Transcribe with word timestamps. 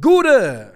Gute! 0.00 0.72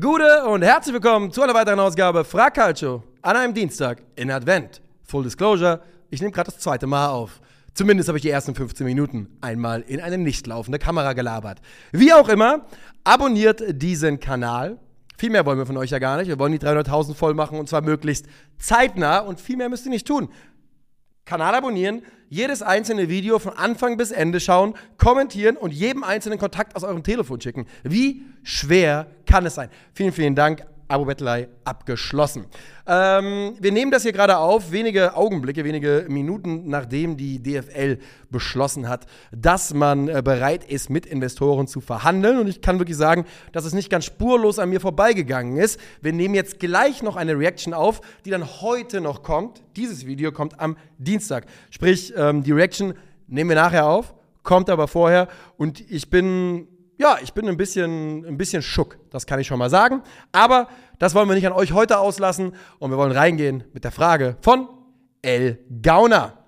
Gute 0.00 0.44
und 0.46 0.62
herzlich 0.62 0.92
willkommen 0.92 1.30
zu 1.30 1.40
einer 1.42 1.54
weiteren 1.54 1.78
Ausgabe 1.78 2.24
Frag 2.24 2.54
Calcio 2.54 3.04
an 3.22 3.36
einem 3.36 3.54
Dienstag 3.54 4.02
in 4.16 4.30
Advent. 4.30 4.82
Full 5.04 5.22
Disclosure, 5.24 5.80
ich 6.10 6.20
nehme 6.20 6.32
gerade 6.32 6.50
das 6.50 6.58
zweite 6.58 6.86
Mal 6.86 7.08
auf. 7.08 7.40
Zumindest 7.74 8.08
habe 8.08 8.18
ich 8.18 8.22
die 8.22 8.30
ersten 8.30 8.54
15 8.54 8.84
Minuten 8.84 9.28
einmal 9.40 9.82
in 9.82 10.00
eine 10.00 10.18
nicht 10.18 10.46
laufende 10.46 10.78
Kamera 10.78 11.12
gelabert. 11.12 11.60
Wie 11.92 12.12
auch 12.12 12.28
immer, 12.28 12.66
abonniert 13.04 13.62
diesen 13.80 14.18
Kanal. 14.18 14.78
Viel 15.16 15.30
mehr 15.30 15.46
wollen 15.46 15.58
wir 15.58 15.66
von 15.66 15.76
euch 15.76 15.90
ja 15.90 16.00
gar 16.00 16.16
nicht. 16.16 16.26
Wir 16.26 16.38
wollen 16.38 16.52
die 16.52 16.58
300.000 16.58 17.14
voll 17.14 17.34
machen 17.34 17.58
und 17.58 17.68
zwar 17.68 17.82
möglichst 17.82 18.26
zeitnah 18.58 19.20
und 19.20 19.40
viel 19.40 19.56
mehr 19.56 19.68
müsst 19.68 19.86
ihr 19.86 19.90
nicht 19.90 20.06
tun. 20.06 20.28
Kanal 21.32 21.54
abonnieren, 21.54 22.02
jedes 22.28 22.60
einzelne 22.60 23.08
Video 23.08 23.38
von 23.38 23.56
Anfang 23.56 23.96
bis 23.96 24.10
Ende 24.10 24.38
schauen, 24.38 24.74
kommentieren 24.98 25.56
und 25.56 25.72
jedem 25.72 26.04
einzelnen 26.04 26.38
Kontakt 26.38 26.76
aus 26.76 26.84
eurem 26.84 27.02
Telefon 27.02 27.40
schicken. 27.40 27.64
Wie 27.84 28.26
schwer 28.42 29.06
kann 29.24 29.46
es 29.46 29.54
sein? 29.54 29.70
Vielen, 29.94 30.12
vielen 30.12 30.34
Dank. 30.34 30.66
Abo-Bettelei 30.92 31.48
abgeschlossen. 31.64 32.46
Ähm, 32.86 33.54
wir 33.58 33.72
nehmen 33.72 33.90
das 33.90 34.02
hier 34.02 34.12
gerade 34.12 34.36
auf, 34.38 34.72
wenige 34.72 35.16
Augenblicke, 35.16 35.64
wenige 35.64 36.06
Minuten 36.08 36.68
nachdem 36.68 37.16
die 37.16 37.42
DFL 37.42 37.98
beschlossen 38.30 38.88
hat, 38.88 39.06
dass 39.32 39.72
man 39.72 40.08
äh, 40.08 40.22
bereit 40.24 40.64
ist, 40.64 40.90
mit 40.90 41.06
Investoren 41.06 41.66
zu 41.66 41.80
verhandeln. 41.80 42.38
Und 42.38 42.48
ich 42.48 42.60
kann 42.60 42.78
wirklich 42.78 42.96
sagen, 42.96 43.24
dass 43.52 43.64
es 43.64 43.72
nicht 43.72 43.90
ganz 43.90 44.04
spurlos 44.04 44.58
an 44.58 44.68
mir 44.68 44.80
vorbeigegangen 44.80 45.56
ist. 45.56 45.80
Wir 46.00 46.12
nehmen 46.12 46.34
jetzt 46.34 46.60
gleich 46.60 47.02
noch 47.02 47.16
eine 47.16 47.38
Reaction 47.38 47.72
auf, 47.72 48.00
die 48.24 48.30
dann 48.30 48.60
heute 48.60 49.00
noch 49.00 49.22
kommt. 49.22 49.62
Dieses 49.76 50.06
Video 50.06 50.32
kommt 50.32 50.60
am 50.60 50.76
Dienstag. 50.98 51.46
Sprich, 51.70 52.12
ähm, 52.16 52.42
die 52.42 52.52
Reaction 52.52 52.94
nehmen 53.28 53.50
wir 53.50 53.56
nachher 53.56 53.86
auf, 53.86 54.14
kommt 54.42 54.68
aber 54.68 54.88
vorher. 54.88 55.28
Und 55.56 55.80
ich 55.90 56.10
bin 56.10 56.68
ja, 57.02 57.18
ich 57.20 57.32
bin 57.32 57.48
ein 57.48 57.56
bisschen, 57.56 58.24
ein 58.24 58.38
bisschen 58.38 58.62
schuck, 58.62 58.96
das 59.10 59.26
kann 59.26 59.40
ich 59.40 59.46
schon 59.48 59.58
mal 59.58 59.68
sagen. 59.68 60.02
Aber 60.30 60.68
das 61.00 61.14
wollen 61.14 61.28
wir 61.28 61.34
nicht 61.34 61.46
an 61.46 61.52
euch 61.52 61.72
heute 61.72 61.98
auslassen 61.98 62.54
und 62.78 62.90
wir 62.90 62.96
wollen 62.96 63.10
reingehen 63.10 63.64
mit 63.72 63.82
der 63.82 63.90
Frage 63.90 64.36
von 64.40 64.68
El 65.20 65.58
Gauner. 65.82 66.38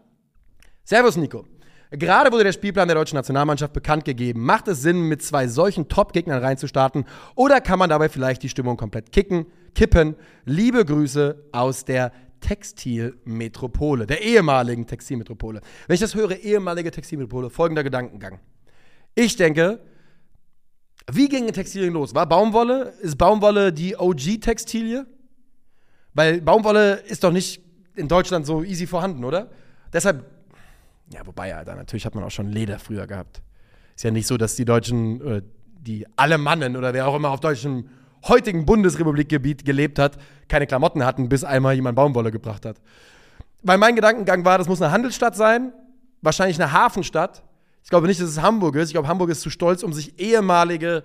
Servus, 0.84 1.16
Nico. 1.16 1.44
Gerade 1.90 2.30
wurde 2.32 2.44
der 2.44 2.52
Spielplan 2.52 2.86
der 2.88 2.96
deutschen 2.96 3.16
Nationalmannschaft 3.16 3.72
bekannt 3.72 4.04
gegeben. 4.04 4.44
Macht 4.44 4.68
es 4.68 4.80
Sinn, 4.82 5.02
mit 5.02 5.22
zwei 5.22 5.48
solchen 5.48 5.88
Top-Gegnern 5.88 6.40
reinzustarten 6.40 7.04
oder 7.34 7.60
kann 7.60 7.78
man 7.78 7.90
dabei 7.90 8.08
vielleicht 8.08 8.42
die 8.42 8.48
Stimmung 8.48 8.76
komplett 8.76 9.10
kicken, 9.10 9.46
kippen? 9.74 10.14
Liebe 10.44 10.84
Grüße 10.84 11.48
aus 11.52 11.84
der 11.84 12.12
Textilmetropole, 12.40 14.06
der 14.06 14.22
ehemaligen 14.22 14.86
Textilmetropole. 14.86 15.60
Wenn 15.86 15.94
ich 15.94 16.00
das 16.00 16.14
höre, 16.14 16.36
ehemalige 16.36 16.90
Textilmetropole, 16.90 17.50
folgender 17.50 17.82
Gedankengang. 17.82 18.38
Ich 19.14 19.36
denke, 19.36 19.80
wie 21.10 21.28
gingen 21.28 21.52
Textilien 21.52 21.92
los? 21.92 22.14
War 22.14 22.26
Baumwolle? 22.26 22.94
Ist 23.00 23.18
Baumwolle 23.18 23.72
die 23.72 23.96
OG-Textilie? 23.96 25.06
Weil 26.14 26.40
Baumwolle 26.40 26.94
ist 26.94 27.24
doch 27.24 27.32
nicht 27.32 27.60
in 27.96 28.08
Deutschland 28.08 28.46
so 28.46 28.62
easy 28.62 28.86
vorhanden, 28.86 29.24
oder? 29.24 29.50
Deshalb, 29.92 30.24
ja, 31.12 31.26
wobei, 31.26 31.54
Alter, 31.54 31.74
natürlich 31.74 32.06
hat 32.06 32.14
man 32.14 32.24
auch 32.24 32.30
schon 32.30 32.48
Leder 32.48 32.78
früher 32.78 33.06
gehabt. 33.06 33.42
Ist 33.94 34.04
ja 34.04 34.10
nicht 34.10 34.26
so, 34.26 34.36
dass 34.36 34.56
die 34.56 34.64
Deutschen, 34.64 35.20
äh, 35.20 35.42
die 35.80 36.06
Alemannen 36.16 36.76
oder 36.76 36.94
wer 36.94 37.06
auch 37.06 37.14
immer 37.14 37.30
auf 37.30 37.40
deutschem 37.40 37.88
heutigen 38.26 38.64
Bundesrepublikgebiet 38.64 39.64
gelebt 39.64 39.98
hat, 39.98 40.16
keine 40.48 40.66
Klamotten 40.66 41.04
hatten, 41.04 41.28
bis 41.28 41.44
einmal 41.44 41.74
jemand 41.74 41.96
Baumwolle 41.96 42.30
gebracht 42.30 42.64
hat. 42.64 42.80
Weil 43.62 43.78
mein 43.78 43.94
Gedankengang 43.94 44.44
war, 44.44 44.58
das 44.58 44.68
muss 44.68 44.80
eine 44.80 44.92
Handelsstadt 44.92 45.36
sein, 45.36 45.72
wahrscheinlich 46.22 46.60
eine 46.60 46.72
Hafenstadt, 46.72 47.42
ich 47.84 47.90
glaube 47.90 48.06
nicht, 48.06 48.18
dass 48.18 48.30
es 48.30 48.40
Hamburg 48.40 48.76
ist. 48.76 48.88
Ich 48.88 48.94
glaube, 48.94 49.08
Hamburg 49.08 49.28
ist 49.28 49.42
zu 49.42 49.50
stolz, 49.50 49.82
um 49.82 49.92
sich 49.92 50.18
ehemalige 50.18 51.04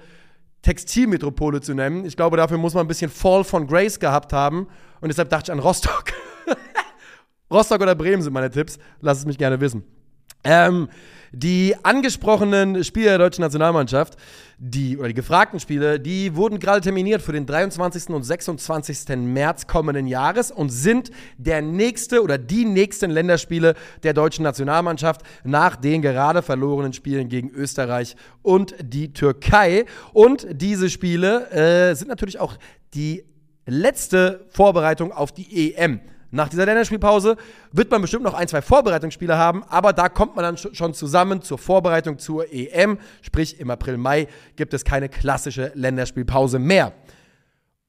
Textilmetropole 0.61 1.59
zu 1.59 1.73
nennen. 1.73 2.05
Ich 2.05 2.16
glaube, 2.16 2.38
dafür 2.38 2.58
muss 2.58 2.73
man 2.73 2.86
ein 2.86 2.88
bisschen 2.88 3.11
Fall 3.11 3.44
von 3.44 3.67
Grace 3.67 3.99
gehabt 3.99 4.31
haben. 4.31 4.67
Und 5.02 5.09
deshalb 5.09 5.30
dachte 5.30 5.52
ich 5.52 5.52
an 5.52 5.59
Rostock. 5.59 6.05
Rostock 7.52 7.81
oder 7.81 7.95
Bremen 7.95 8.21
sind 8.21 8.31
meine 8.31 8.49
Tipps. 8.49 8.80
Lass 9.02 9.20
es 9.20 9.26
mich 9.26 9.37
gerne 9.37 9.59
wissen. 9.59 9.83
Ähm, 10.44 10.89
die 11.32 11.76
angesprochenen 11.83 12.83
Spiele 12.83 13.10
der 13.10 13.17
deutschen 13.20 13.42
Nationalmannschaft, 13.42 14.16
die, 14.58 14.98
oder 14.98 15.10
die 15.10 15.14
gefragten 15.14 15.60
Spiele, 15.60 16.00
die 16.00 16.36
wurden 16.36 16.60
gerade 16.60 16.82
terminiert 16.82 17.22
für 17.22 17.32
den 17.32 17.45
23. 17.45 18.10
und 18.10 18.23
26. 18.23 19.16
März 19.17 19.67
kommenden 19.67 20.08
Jahres 20.08 20.52
und 20.52 20.70
sind 20.70 21.11
der 21.38 21.61
nächste 21.61 22.23
oder 22.23 22.38
die 22.38 22.66
nächsten 22.66 23.11
Länderspiele 23.11 23.76
der 24.04 24.14
deutschen 24.14 24.44
Nationalmannschaft 24.44 25.22
nach 25.44 25.76
den 25.76 26.02
gerade 26.02 26.42
verlorenen 26.42 26.94
Spielen 26.94 27.30
gegen 27.30 27.52
Österreich 27.52 28.16
und 28.42 28.76
die 28.82 29.14
Türkei. 29.14 29.86
Und 30.14 30.48
diese 30.52 30.89
Spiele 30.89 31.52
äh, 31.52 31.95
sind 31.95 32.08
natürlich 32.08 32.39
auch 32.39 32.58
die 32.95 33.23
letzte 33.66 34.45
Vorbereitung 34.49 35.11
auf 35.11 35.32
die 35.32 35.73
EM. 35.76 36.02
Nach 36.32 36.48
dieser 36.48 36.66
Länderspielpause 36.66 37.38
wird 37.72 37.90
man 37.90 38.02
bestimmt 38.02 38.23
noch 38.23 38.36
ein, 38.36 38.48
zwei 38.48 38.62
Vorbereitungsspiele 38.62 39.36
haben, 39.36 39.64
aber 39.64 39.94
da 39.94 40.10
kommt 40.10 40.36
man 40.36 40.44
dann 40.44 40.58
schon 40.58 40.94
zusammen 40.94 41.42
zur 41.42 41.58
Vorbereitung 41.58 42.20
zur 42.20 42.52
EM. 42.54 43.00
Sprich, 43.22 43.60
im 43.60 43.72
April, 43.72 43.98
Mai 43.98 44.28
gibt 44.56 44.73
es 44.76 44.86
keine 44.86 45.10
klassische 45.10 45.72
Länderspielpause 45.73 46.60
mehr. 46.60 46.94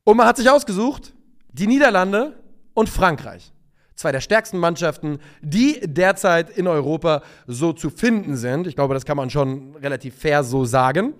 Und 0.04 0.16
man 0.16 0.26
hat 0.26 0.38
sich 0.38 0.48
ausgesucht, 0.48 1.12
die 1.52 1.66
Niederlande 1.66 2.40
und 2.72 2.88
Frankreich. 2.88 3.52
Zwei 3.94 4.12
der 4.12 4.20
stärksten 4.20 4.56
Mannschaften, 4.56 5.18
die 5.42 5.78
derzeit 5.82 6.48
in 6.48 6.66
Europa 6.66 7.22
so 7.46 7.74
zu 7.74 7.90
finden 7.90 8.36
sind. 8.36 8.66
Ich 8.66 8.74
glaube, 8.74 8.94
das 8.94 9.04
kann 9.04 9.18
man 9.18 9.28
schon 9.28 9.76
relativ 9.76 10.16
fair 10.16 10.42
so 10.42 10.64
sagen. 10.64 11.12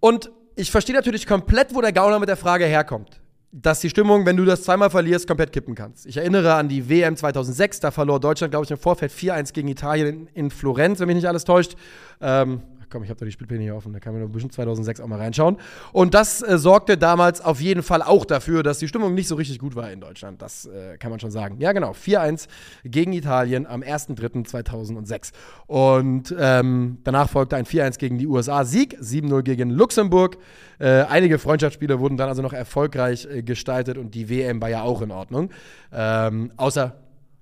Und 0.00 0.30
ich 0.54 0.70
verstehe 0.70 0.94
natürlich 0.94 1.26
komplett, 1.26 1.74
wo 1.74 1.80
der 1.80 1.94
Gauner 1.94 2.18
mit 2.18 2.28
der 2.28 2.36
Frage 2.36 2.66
herkommt 2.66 3.23
dass 3.56 3.78
die 3.78 3.88
Stimmung, 3.88 4.26
wenn 4.26 4.36
du 4.36 4.44
das 4.44 4.64
zweimal 4.64 4.90
verlierst, 4.90 5.28
komplett 5.28 5.52
kippen 5.52 5.76
kannst. 5.76 6.06
Ich 6.06 6.16
erinnere 6.16 6.54
an 6.54 6.68
die 6.68 6.88
WM 6.88 7.16
2006, 7.16 7.78
da 7.78 7.92
verlor 7.92 8.18
Deutschland, 8.18 8.50
glaube 8.50 8.64
ich, 8.64 8.70
im 8.72 8.78
Vorfeld 8.78 9.12
4-1 9.12 9.52
gegen 9.52 9.68
Italien 9.68 10.28
in, 10.34 10.50
Florenz, 10.50 10.98
wenn 10.98 11.06
mich 11.06 11.14
nicht 11.14 11.28
alles 11.28 11.44
täuscht. 11.44 11.76
Ähm, 12.20 12.62
komm, 12.94 13.02
ich 13.02 13.10
habe 13.10 13.18
da 13.18 13.26
die 13.26 13.32
Spielpläne 13.32 13.64
hier 13.64 13.74
offen, 13.74 13.92
da 13.92 13.98
kann 13.98 14.16
man 14.16 14.30
bestimmt 14.30 14.52
2006 14.52 15.00
auch 15.00 15.08
mal 15.08 15.18
reinschauen. 15.18 15.56
Und 15.92 16.14
das 16.14 16.42
äh, 16.42 16.58
sorgte 16.58 16.96
damals 16.96 17.40
auf 17.40 17.60
jeden 17.60 17.82
Fall 17.82 18.02
auch 18.02 18.24
dafür, 18.24 18.62
dass 18.62 18.78
die 18.78 18.86
Stimmung 18.86 19.14
nicht 19.14 19.26
so 19.26 19.34
richtig 19.34 19.58
gut 19.58 19.74
war 19.74 19.90
in 19.90 20.00
Deutschland. 20.00 20.40
Das 20.40 20.66
äh, 20.66 20.96
kann 20.98 21.10
man 21.10 21.18
schon 21.18 21.32
sagen. 21.32 21.56
Ja, 21.58 21.72
genau, 21.72 21.90
4-1 21.90 22.46
gegen 22.84 23.12
Italien 23.12 23.66
am 23.66 23.82
1.3.2006. 23.82 25.32
Und 25.66 26.32
ähm, 26.38 26.98
danach 27.02 27.28
folgte 27.28 27.56
ein 27.56 27.64
4-1 27.64 27.98
gegen 27.98 28.18
die 28.18 28.28
USA, 28.28 28.64
Sieg, 28.64 28.96
7-0 29.00 29.42
gegen 29.42 29.70
Luxemburg. 29.70 30.38
Äh, 30.78 31.02
einige 31.02 31.40
Freundschaftsspiele 31.40 31.98
wurden 31.98 32.16
dann 32.16 32.28
also 32.28 32.42
noch 32.42 32.52
erfolgreich 32.52 33.26
äh, 33.26 33.42
gestaltet 33.42 33.98
und 33.98 34.14
die 34.14 34.30
WM 34.30 34.62
war 34.62 34.70
ja 34.70 34.82
auch 34.82 35.02
in 35.02 35.10
Ordnung. 35.10 35.50
Ähm, 35.92 36.52
außer, 36.56 36.94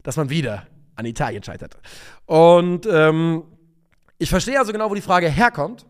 dass 0.03 0.17
man 0.17 0.31
wieder 0.31 0.67
an 0.97 1.05
Italien 1.05 1.43
scheiterte. 1.43 1.77
Und 2.25 2.87
ähm, 2.91 3.45
ich 4.23 4.31
verstehe 4.31 4.57
also 4.57 4.71
genau, 4.71 4.89
wo 4.89 4.95
die 4.95 5.01
Frage 5.01 5.29
herkommt, 5.29 5.85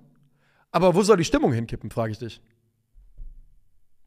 aber 0.70 0.94
wo 0.94 1.02
soll 1.02 1.18
die 1.18 1.24
Stimmung 1.24 1.52
hinkippen, 1.52 1.90
frage 1.90 2.12
ich 2.12 2.18
dich. 2.18 2.40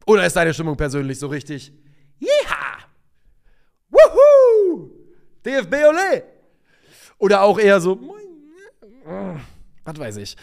Oder 0.04 0.26
ist 0.26 0.34
deine 0.34 0.52
Stimmung 0.52 0.76
persönlich 0.76 1.18
so 1.20 1.28
richtig, 1.28 1.72
Jeha! 2.18 2.78
Wuhu! 3.88 4.90
DFB 5.44 5.74
ole! 5.88 6.24
Oder 7.18 7.42
auch 7.42 7.56
eher 7.56 7.80
so, 7.80 8.00
was 9.84 9.98
weiß 9.98 10.16
ich. 10.16 10.36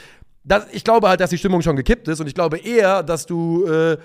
Das, 0.45 0.67
ich 0.71 0.85
glaube 0.85 1.09
halt, 1.09 1.19
dass 1.19 1.31
die 1.31 1.38
Stimmung 1.38 1.61
schon 1.61 1.75
gekippt 1.75 2.07
ist 2.07 2.21
und 2.21 2.27
ich 2.27 2.35
glaube 2.35 2.59
eher, 2.59 3.03
dass 3.03 3.25
du 3.25 3.65
äh, 3.65 3.97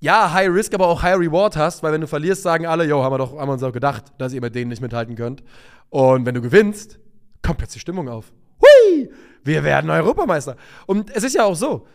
ja, 0.00 0.32
High 0.32 0.50
Risk, 0.50 0.74
aber 0.74 0.86
auch 0.86 1.02
High 1.02 1.18
Reward 1.18 1.56
hast, 1.56 1.82
weil 1.82 1.94
wenn 1.94 2.00
du 2.02 2.06
verlierst, 2.06 2.42
sagen 2.42 2.66
alle, 2.66 2.84
yo, 2.84 3.02
haben 3.02 3.12
wir 3.12 3.18
doch 3.18 3.38
haben 3.38 3.48
wir 3.48 3.54
uns 3.54 3.62
auch 3.62 3.72
gedacht, 3.72 4.12
dass 4.18 4.34
ihr 4.34 4.42
mit 4.42 4.54
denen 4.54 4.68
nicht 4.68 4.82
mithalten 4.82 5.16
könnt. 5.16 5.42
Und 5.88 6.26
wenn 6.26 6.34
du 6.34 6.42
gewinnst, 6.42 6.98
kommt 7.42 7.58
plötzlich 7.58 7.80
Stimmung 7.80 8.08
auf 8.10 8.32
hui, 8.88 9.10
wir 9.44 9.64
werden 9.64 9.90
Europameister. 9.90 10.56
Und 10.86 11.14
es 11.14 11.24
ist 11.24 11.34
ja 11.34 11.44
auch 11.44 11.54
so, 11.54 11.86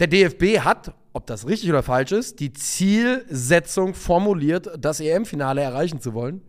der 0.00 0.06
DFB 0.06 0.60
hat, 0.60 0.94
ob 1.12 1.26
das 1.26 1.46
richtig 1.46 1.70
oder 1.70 1.82
falsch 1.82 2.12
ist, 2.12 2.40
die 2.40 2.52
Zielsetzung 2.52 3.94
formuliert, 3.94 4.70
das 4.78 5.00
EM-Finale 5.00 5.60
erreichen 5.60 6.00
zu 6.00 6.14
wollen. 6.14 6.42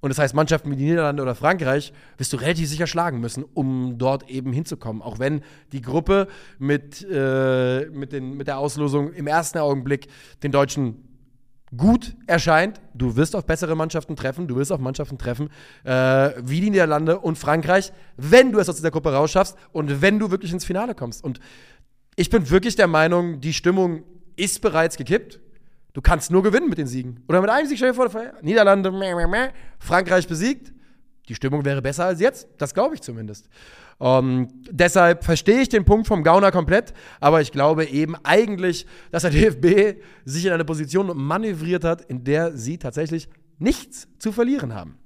Und 0.00 0.10
das 0.10 0.18
heißt, 0.18 0.34
Mannschaften 0.34 0.70
wie 0.70 0.76
die 0.76 0.84
Niederlande 0.84 1.22
oder 1.22 1.34
Frankreich 1.34 1.92
wirst 2.18 2.32
du 2.32 2.36
relativ 2.36 2.68
sicher 2.68 2.86
schlagen 2.86 3.18
müssen, 3.18 3.42
um 3.42 3.98
dort 3.98 4.28
eben 4.28 4.52
hinzukommen. 4.52 5.02
Auch 5.02 5.18
wenn 5.18 5.42
die 5.72 5.80
Gruppe 5.80 6.28
mit, 6.58 7.04
äh, 7.10 7.86
mit, 7.86 8.12
den, 8.12 8.36
mit 8.36 8.46
der 8.46 8.58
Auslosung 8.58 9.12
im 9.12 9.26
ersten 9.26 9.58
Augenblick 9.58 10.08
den 10.42 10.52
Deutschen 10.52 11.05
gut 11.76 12.14
erscheint. 12.26 12.80
Du 12.94 13.16
wirst 13.16 13.34
auf 13.34 13.46
bessere 13.46 13.74
Mannschaften 13.74 14.16
treffen, 14.16 14.46
du 14.46 14.56
wirst 14.56 14.72
auf 14.72 14.80
Mannschaften 14.80 15.18
treffen, 15.18 15.50
äh, 15.84 16.30
wie 16.42 16.60
die 16.60 16.70
Niederlande 16.70 17.18
und 17.18 17.38
Frankreich, 17.38 17.92
wenn 18.16 18.52
du 18.52 18.58
es 18.58 18.68
aus 18.68 18.76
dieser 18.76 18.90
Gruppe 18.90 19.12
rausschaffst 19.12 19.56
und 19.72 20.02
wenn 20.02 20.18
du 20.18 20.30
wirklich 20.30 20.52
ins 20.52 20.64
Finale 20.64 20.94
kommst. 20.94 21.24
Und 21.24 21.40
ich 22.14 22.30
bin 22.30 22.50
wirklich 22.50 22.76
der 22.76 22.86
Meinung, 22.86 23.40
die 23.40 23.52
Stimmung 23.52 24.04
ist 24.36 24.60
bereits 24.62 24.96
gekippt. 24.96 25.40
Du 25.92 26.02
kannst 26.02 26.30
nur 26.30 26.42
gewinnen 26.42 26.68
mit 26.68 26.78
den 26.78 26.86
Siegen. 26.86 27.24
Oder 27.26 27.40
mit 27.40 27.50
einem 27.50 27.66
Sieg, 27.66 27.78
stell 27.78 27.92
dir 27.92 27.94
vor, 27.94 28.10
Niederlande, 28.42 28.92
Frankreich 29.78 30.28
besiegt, 30.28 30.72
die 31.28 31.34
Stimmung 31.34 31.64
wäre 31.64 31.82
besser 31.82 32.06
als 32.06 32.20
jetzt. 32.20 32.48
Das 32.58 32.74
glaube 32.74 32.94
ich 32.94 33.02
zumindest. 33.02 33.48
Ähm, 34.00 34.48
deshalb 34.70 35.24
verstehe 35.24 35.60
ich 35.60 35.68
den 35.68 35.84
Punkt 35.84 36.06
vom 36.06 36.22
Gauner 36.22 36.52
komplett, 36.52 36.92
aber 37.20 37.40
ich 37.40 37.52
glaube 37.52 37.86
eben 37.86 38.14
eigentlich, 38.24 38.86
dass 39.10 39.22
der 39.22 39.30
DFB 39.32 40.00
sich 40.24 40.44
in 40.44 40.52
eine 40.52 40.64
Position 40.64 41.10
manövriert 41.16 41.84
hat, 41.84 42.02
in 42.02 42.24
der 42.24 42.56
sie 42.56 42.78
tatsächlich 42.78 43.28
nichts 43.58 44.08
zu 44.18 44.32
verlieren 44.32 44.74
haben. 44.74 44.98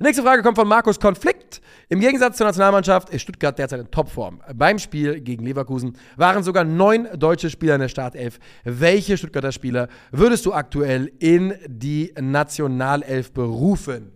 Nächste 0.00 0.22
Frage 0.22 0.44
kommt 0.44 0.56
von 0.56 0.68
Markus 0.68 1.00
Konflikt. 1.00 1.60
Im 1.88 1.98
Gegensatz 1.98 2.36
zur 2.36 2.46
Nationalmannschaft 2.46 3.10
ist 3.10 3.22
Stuttgart 3.22 3.58
derzeit 3.58 3.80
in 3.80 3.90
Topform. 3.90 4.40
Beim 4.54 4.78
Spiel 4.78 5.20
gegen 5.20 5.44
Leverkusen 5.44 5.96
waren 6.14 6.44
sogar 6.44 6.62
neun 6.62 7.08
deutsche 7.18 7.50
Spieler 7.50 7.74
in 7.74 7.80
der 7.80 7.88
Startelf. 7.88 8.38
Welche 8.62 9.16
Stuttgarter 9.16 9.50
Spieler 9.50 9.88
würdest 10.12 10.46
du 10.46 10.52
aktuell 10.52 11.10
in 11.18 11.54
die 11.66 12.14
Nationalelf 12.20 13.32
berufen? 13.32 14.12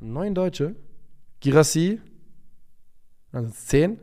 Neun 0.00 0.34
Deutsche? 0.34 0.76
Girassi? 1.40 2.00
Also 3.32 3.50
zehn? 3.50 4.00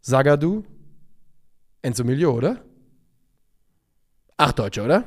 Sagadu? 0.00 0.64
Enzo 1.82 2.04
Milio, 2.04 2.32
oder? 2.32 2.62
Acht 4.36 4.58
Deutsche, 4.58 4.82
oder? 4.82 5.04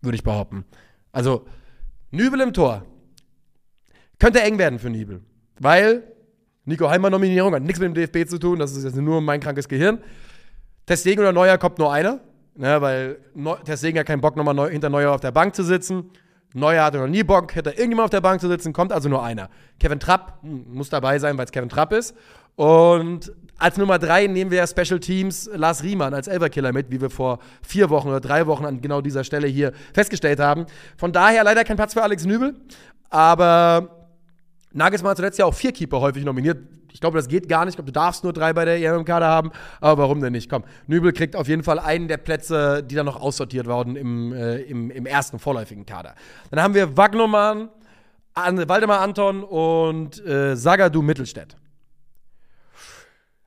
Würde 0.00 0.16
ich 0.16 0.22
behaupten. 0.22 0.64
Also, 1.12 1.46
Nübel 2.10 2.40
im 2.40 2.52
Tor. 2.52 2.84
Könnte 4.18 4.42
eng 4.42 4.58
werden 4.58 4.78
für 4.78 4.90
Nibel. 4.90 5.22
Weil 5.58 6.04
Nico 6.64 6.88
Heimer 6.88 7.10
Nominierung 7.10 7.54
hat 7.54 7.62
nichts 7.62 7.80
mit 7.80 7.86
dem 7.86 7.94
DFB 7.94 8.28
zu 8.28 8.38
tun, 8.38 8.58
das 8.58 8.76
ist 8.76 8.84
jetzt 8.84 8.96
nur 8.96 9.20
mein 9.20 9.40
krankes 9.40 9.68
Gehirn. 9.68 9.98
Testegen 10.86 11.20
oder 11.20 11.32
Neuer 11.32 11.58
kommt 11.58 11.78
nur 11.78 11.92
einer, 11.92 12.20
ne, 12.54 12.80
weil 12.80 13.18
Neu 13.34 13.56
Testegen 13.56 13.98
hat 13.98 14.06
keinen 14.06 14.20
Bock, 14.20 14.36
nochmal 14.36 14.54
neu 14.54 14.70
hinter 14.70 14.90
Neuer 14.90 15.12
auf 15.12 15.20
der 15.20 15.32
Bank 15.32 15.54
zu 15.54 15.64
sitzen. 15.64 16.10
Neuer 16.54 16.84
hatte 16.84 16.98
noch 16.98 17.06
nie 17.08 17.22
Bock, 17.22 17.54
hätte 17.54 17.70
irgendjemand 17.70 18.06
auf 18.06 18.10
der 18.10 18.20
Bank 18.20 18.40
zu 18.40 18.48
sitzen, 18.48 18.72
kommt 18.72 18.92
also 18.92 19.08
nur 19.08 19.22
einer. 19.22 19.48
Kevin 19.80 20.00
Trapp 20.00 20.38
hm, 20.42 20.66
muss 20.72 20.90
dabei 20.90 21.18
sein, 21.18 21.38
weil 21.38 21.46
es 21.46 21.52
Kevin 21.52 21.68
Trapp 21.68 21.92
ist. 21.92 22.14
Und 22.56 23.32
als 23.58 23.76
Nummer 23.76 23.98
drei 23.98 24.26
nehmen 24.26 24.50
wir 24.50 24.66
Special 24.66 25.00
Teams 25.00 25.48
Lars 25.54 25.82
Riemann 25.82 26.12
als 26.14 26.28
Elverkiller 26.28 26.72
mit, 26.72 26.90
wie 26.90 27.00
wir 27.00 27.10
vor 27.10 27.38
vier 27.62 27.90
Wochen 27.90 28.08
oder 28.08 28.20
drei 28.20 28.46
Wochen 28.46 28.64
an 28.64 28.80
genau 28.80 29.00
dieser 29.00 29.24
Stelle 29.24 29.46
hier 29.46 29.72
festgestellt 29.94 30.40
haben. 30.40 30.66
Von 30.96 31.12
daher 31.12 31.44
leider 31.44 31.64
kein 31.64 31.76
Platz 31.76 31.94
für 31.94 32.02
Alex 32.02 32.26
Nübel, 32.26 32.54
aber 33.08 34.08
Nagelsmann 34.72 35.10
hat 35.10 35.16
zuletzt 35.16 35.38
ja 35.38 35.44
auch 35.44 35.54
vier 35.54 35.72
Keeper 35.72 36.00
häufig 36.00 36.24
nominiert. 36.24 36.58
Ich 36.92 37.00
glaube, 37.00 37.16
das 37.16 37.28
geht 37.28 37.48
gar 37.48 37.64
nicht. 37.64 37.72
Ich 37.72 37.76
glaube, 37.76 37.90
du 37.90 37.92
darfst 37.92 38.22
nur 38.24 38.32
drei 38.32 38.52
bei 38.52 38.64
der 38.64 38.76
EM 38.76 39.00
im 39.00 39.04
Kader 39.04 39.26
haben. 39.26 39.50
Aber 39.80 40.02
warum 40.02 40.20
denn 40.20 40.32
nicht? 40.32 40.50
Komm, 40.50 40.64
Nübel 40.86 41.12
kriegt 41.12 41.36
auf 41.36 41.48
jeden 41.48 41.62
Fall 41.62 41.78
einen 41.78 42.08
der 42.08 42.18
Plätze, 42.18 42.82
die 42.82 42.94
dann 42.94 43.06
noch 43.06 43.20
aussortiert 43.20 43.66
wurden 43.66 43.96
im, 43.96 44.32
äh, 44.32 44.58
im, 44.62 44.90
im 44.90 45.06
ersten 45.06 45.38
vorläufigen 45.38 45.86
Kader. 45.86 46.14
Dann 46.50 46.62
haben 46.62 46.74
wir 46.74 46.96
Wagnoman, 46.96 47.70
An 48.34 48.68
Waldemar 48.68 49.00
Anton 49.00 49.42
und 49.42 50.24
äh, 50.24 50.56
Sagadu 50.56 51.02
Mittelstädt. 51.02 51.56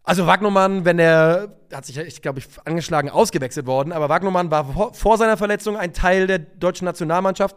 Also 0.05 0.27
Wagnumann, 0.27 0.85
wenn 0.85 0.99
er, 0.99 1.55
hat 1.73 1.85
sich, 1.85 1.97
ich 1.97 2.21
glaube, 2.21 2.37
ich 2.37 2.47
angeschlagen 2.63 3.09
ausgewechselt 3.09 3.65
worden, 3.65 3.91
aber 3.91 4.07
Wagnumann 4.07 4.51
war 4.51 4.65
vor, 4.65 4.93
vor 4.93 5.17
seiner 5.17 5.35
Verletzung 5.35 5.77
ein 5.77 5.93
Teil 5.93 6.27
der 6.27 6.37
deutschen 6.37 6.85
Nationalmannschaft. 6.85 7.55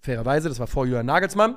Fairerweise, 0.00 0.48
das 0.48 0.60
war 0.60 0.68
vor 0.68 0.86
Julian 0.86 1.06
Nagelsmann. 1.06 1.56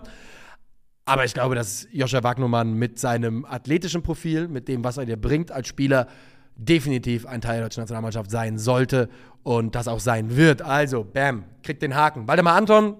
Aber 1.11 1.25
ich 1.25 1.33
glaube, 1.33 1.55
dass 1.55 1.89
Joscha 1.91 2.23
Wagnumann 2.23 2.73
mit 2.73 2.97
seinem 2.97 3.43
athletischen 3.43 4.01
Profil, 4.01 4.47
mit 4.47 4.69
dem, 4.69 4.81
was 4.85 4.95
er 4.95 5.05
dir 5.05 5.17
bringt 5.17 5.51
als 5.51 5.67
Spieler, 5.67 6.07
definitiv 6.55 7.25
ein 7.25 7.41
Teil 7.41 7.55
der 7.55 7.63
deutschen 7.63 7.81
Nationalmannschaft 7.81 8.31
sein 8.31 8.57
sollte 8.57 9.09
und 9.43 9.75
das 9.75 9.89
auch 9.89 9.99
sein 9.99 10.37
wird. 10.37 10.61
Also, 10.61 11.03
bam, 11.03 11.43
kriegt 11.63 11.81
den 11.81 11.95
Haken. 11.95 12.29
Waldemar 12.29 12.55
Anton, 12.55 12.95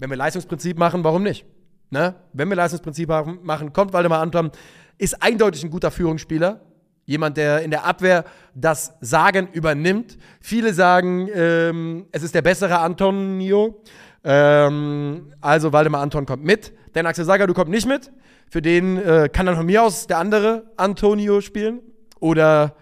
wenn 0.00 0.10
wir 0.10 0.16
Leistungsprinzip 0.16 0.76
machen, 0.76 1.04
warum 1.04 1.22
nicht? 1.22 1.46
Ne? 1.90 2.16
Wenn 2.32 2.48
wir 2.48 2.56
Leistungsprinzip 2.56 3.08
machen, 3.08 3.72
kommt 3.72 3.92
Waldemar 3.92 4.20
Anton, 4.20 4.50
ist 4.98 5.22
eindeutig 5.22 5.62
ein 5.62 5.70
guter 5.70 5.92
Führungsspieler. 5.92 6.60
Jemand, 7.04 7.36
der 7.36 7.62
in 7.62 7.70
der 7.70 7.84
Abwehr 7.84 8.24
das 8.56 8.94
Sagen 9.00 9.46
übernimmt. 9.52 10.18
Viele 10.40 10.74
sagen, 10.74 11.28
ähm, 11.32 12.06
es 12.10 12.24
ist 12.24 12.34
der 12.34 12.42
bessere 12.42 12.80
Antonio. 12.80 13.80
Ähm, 14.24 15.32
also 15.40 15.72
Waldemar 15.72 16.00
Anton 16.00 16.26
kommt 16.26 16.42
mit. 16.42 16.72
Denn 16.94 17.06
Axel 17.06 17.24
Sager, 17.24 17.46
du 17.46 17.54
kommst 17.54 17.70
nicht 17.70 17.86
mit. 17.86 18.10
Für 18.50 18.62
den 18.62 18.98
äh, 18.98 19.28
kann 19.32 19.46
dann 19.46 19.56
von 19.56 19.66
mir 19.66 19.82
aus 19.82 20.06
der 20.06 20.18
andere 20.18 20.70
Antonio 20.76 21.40
spielen. 21.40 21.80
Oder 22.20 22.76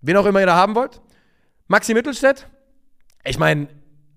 wen 0.00 0.16
auch 0.16 0.26
immer 0.26 0.40
ihr 0.40 0.46
da 0.46 0.56
haben 0.56 0.74
wollt. 0.74 1.00
Maxi 1.68 1.94
Mittelstädt. 1.94 2.46
Ich 3.24 3.38
meine, 3.38 3.68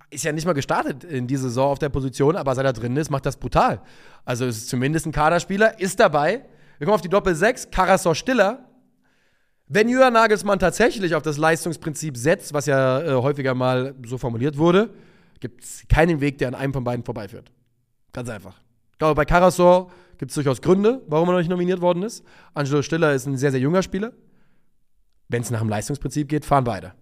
ist 0.10 0.24
ja 0.24 0.32
nicht 0.32 0.46
mal 0.46 0.54
gestartet 0.54 1.04
in 1.04 1.28
dieser 1.28 1.44
Saison 1.44 1.72
auf 1.72 1.80
der 1.80 1.90
Position, 1.90 2.36
aber 2.36 2.56
seit 2.56 2.66
er 2.66 2.74
drin 2.74 2.96
ist, 2.98 3.10
macht 3.10 3.26
das 3.26 3.38
brutal. 3.38 3.82
Also 4.26 4.46
ist 4.46 4.70
zumindest 4.70 5.06
ein 5.06 5.12
Kaderspieler, 5.12 5.80
ist 5.80 6.00
dabei. 6.00 6.46
Wir 6.78 6.86
kommen 6.86 6.96
auf 6.96 7.02
die 7.02 7.10
Doppel 7.10 7.36
6, 7.36 7.72
Karasor 7.72 8.16
Stiller. 8.16 8.66
Wenn 9.68 9.90
Jürgen 9.90 10.14
Nagelsmann 10.14 10.60
tatsächlich 10.60 11.14
auf 11.16 11.24
das 11.24 11.38
Leistungsprinzip 11.38 12.16
setzt, 12.16 12.54
was 12.54 12.68
ja 12.68 13.02
äh, 13.02 13.14
häufiger 13.14 13.54
mal 13.54 13.96
so 14.06 14.18
formuliert 14.18 14.58
wurde, 14.58 14.94
gibt 15.40 15.64
es 15.64 15.84
keinen 15.90 16.22
Weg, 16.22 16.38
der 16.38 16.50
an 16.50 16.56
einem 16.56 16.74
von 16.74 16.84
beiden 16.84 17.04
vorbeiführt. 17.04 17.52
Ganz 18.14 18.30
einfach. 18.30 18.62
Ich 18.98 19.00
glaube, 19.00 19.14
bei 19.14 19.26
Karasor 19.26 19.92
gibt 20.18 20.32
es 20.32 20.34
durchaus 20.34 20.60
Gründe, 20.60 21.04
warum 21.08 21.30
er 21.30 21.34
noch 21.34 21.38
nicht 21.38 21.52
nominiert 21.52 21.82
worden 21.82 22.02
ist. 22.02 22.24
Angelo 22.56 22.82
Stiller 22.82 23.14
ist 23.14 23.28
ein 23.28 23.38
sehr, 23.38 23.52
sehr 23.52 23.60
junger 23.60 23.84
Spieler. 23.84 24.12
Wenn 25.30 25.44
es 25.44 25.52
nach 25.52 25.60
dem 25.60 25.70
Leistungsprinzip 25.70 26.28
geht, 26.28 26.46
fahren 26.46 26.64
beide. 26.64 26.94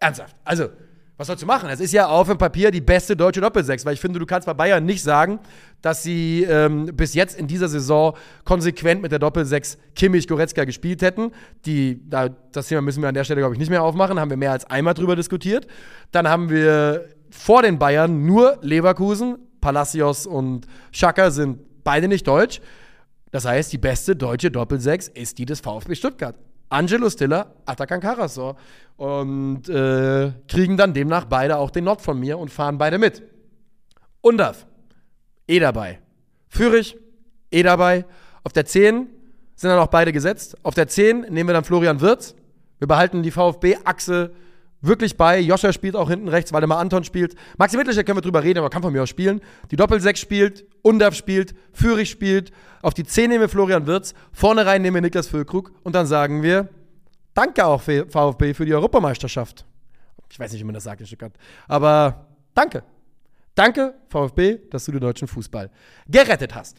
Ernsthaft. 0.00 0.34
Also, 0.42 0.70
was 1.18 1.26
sollst 1.26 1.42
du 1.42 1.46
machen? 1.46 1.68
Es 1.68 1.80
ist 1.80 1.92
ja 1.92 2.06
auf 2.06 2.28
dem 2.28 2.38
Papier 2.38 2.70
die 2.70 2.80
beste 2.80 3.14
deutsche 3.14 3.42
Doppelsechs, 3.42 3.84
weil 3.84 3.92
ich 3.92 4.00
finde, 4.00 4.18
du 4.18 4.24
kannst 4.24 4.46
bei 4.46 4.54
Bayern 4.54 4.86
nicht 4.86 5.02
sagen, 5.02 5.38
dass 5.82 6.02
sie 6.02 6.44
ähm, 6.44 6.86
bis 6.96 7.12
jetzt 7.12 7.38
in 7.38 7.46
dieser 7.46 7.68
Saison 7.68 8.16
konsequent 8.46 9.02
mit 9.02 9.12
der 9.12 9.18
Doppelsechs 9.18 9.76
Kimmich, 9.94 10.26
Goretzka 10.26 10.64
gespielt 10.64 11.02
hätten. 11.02 11.32
Die, 11.66 12.08
da, 12.08 12.30
das 12.30 12.68
Thema 12.68 12.80
müssen 12.80 13.02
wir 13.02 13.10
an 13.10 13.14
der 13.14 13.24
Stelle, 13.24 13.42
glaube 13.42 13.54
ich, 13.54 13.58
nicht 13.58 13.68
mehr 13.68 13.82
aufmachen. 13.82 14.18
Haben 14.18 14.30
wir 14.30 14.38
mehr 14.38 14.52
als 14.52 14.64
einmal 14.64 14.94
drüber 14.94 15.14
diskutiert. 15.14 15.66
Dann 16.10 16.26
haben 16.26 16.48
wir 16.48 17.04
vor 17.30 17.60
den 17.60 17.78
Bayern 17.78 18.24
nur 18.24 18.56
Leverkusen, 18.62 19.36
Palacios 19.60 20.26
und 20.26 20.66
Schaka 20.92 21.30
sind 21.30 21.84
beide 21.84 22.08
nicht 22.08 22.26
deutsch. 22.26 22.60
Das 23.30 23.44
heißt, 23.44 23.72
die 23.72 23.78
beste 23.78 24.16
deutsche 24.16 24.50
Doppelsechs 24.50 25.08
ist 25.08 25.38
die 25.38 25.46
des 25.46 25.60
VfB 25.60 25.94
Stuttgart. 25.94 26.36
Angelo 26.70 27.08
Stiller, 27.08 27.54
Atakan 27.66 28.00
Karasor. 28.00 28.56
Und 28.96 29.68
äh, 29.68 30.32
kriegen 30.48 30.76
dann 30.76 30.92
demnach 30.92 31.24
beide 31.24 31.56
auch 31.56 31.70
den 31.70 31.84
Not 31.84 32.00
von 32.00 32.18
mir 32.18 32.38
und 32.38 32.50
fahren 32.50 32.78
beide 32.78 32.98
mit. 32.98 33.22
Undaf, 34.20 34.66
eh 35.46 35.60
dabei. 35.60 36.00
Fürich, 36.48 36.96
eh 37.50 37.62
dabei. 37.62 38.04
Auf 38.44 38.52
der 38.52 38.64
10 38.64 39.08
sind 39.54 39.70
dann 39.70 39.78
auch 39.78 39.88
beide 39.88 40.12
gesetzt. 40.12 40.56
Auf 40.62 40.74
der 40.74 40.88
10 40.88 41.20
nehmen 41.30 41.48
wir 41.48 41.54
dann 41.54 41.64
Florian 41.64 42.00
Wirz. 42.00 42.34
Wir 42.78 42.88
behalten 42.88 43.22
die 43.22 43.30
VfB-Achse 43.30 44.32
wirklich 44.80 45.16
bei. 45.16 45.40
Joscha 45.40 45.72
spielt 45.72 45.96
auch 45.96 46.08
hinten 46.08 46.28
rechts, 46.28 46.52
Waldemar 46.52 46.78
Anton 46.78 47.04
spielt. 47.04 47.34
Maxi 47.56 47.76
Mittlicher 47.76 48.04
können 48.04 48.18
wir 48.18 48.22
drüber 48.22 48.42
reden, 48.42 48.58
aber 48.58 48.70
kann 48.70 48.82
von 48.82 48.92
mir 48.92 49.02
aus 49.02 49.08
spielen. 49.08 49.40
Die 49.70 49.76
Doppelsechs 49.76 50.20
spielt, 50.20 50.66
Undaf 50.82 51.14
spielt, 51.14 51.54
Fürich 51.72 52.10
spielt. 52.10 52.52
Auf 52.82 52.94
die 52.94 53.04
10 53.04 53.30
nehmen 53.30 53.40
wir 53.42 53.48
Florian 53.48 53.86
Wirz, 53.86 54.14
vorne 54.32 54.64
rein 54.64 54.82
nehmen 54.82 54.96
wir 54.96 55.00
Niklas 55.02 55.28
Füllkrug 55.28 55.72
und 55.82 55.94
dann 55.94 56.06
sagen 56.06 56.42
wir, 56.42 56.68
danke 57.34 57.66
auch 57.66 57.82
VfB 57.82 58.54
für 58.54 58.64
die 58.64 58.74
Europameisterschaft. 58.74 59.64
Ich 60.30 60.38
weiß 60.38 60.52
nicht, 60.52 60.60
wie 60.60 60.64
man 60.64 60.74
das 60.74 60.84
sagt 60.84 61.00
in 61.00 61.06
Stuttgart, 61.06 61.32
aber 61.66 62.28
danke. 62.54 62.82
Danke, 63.54 63.94
VfB, 64.08 64.58
dass 64.70 64.84
du 64.84 64.92
den 64.92 65.00
deutschen 65.00 65.26
Fußball 65.26 65.68
gerettet 66.06 66.54
hast. 66.54 66.76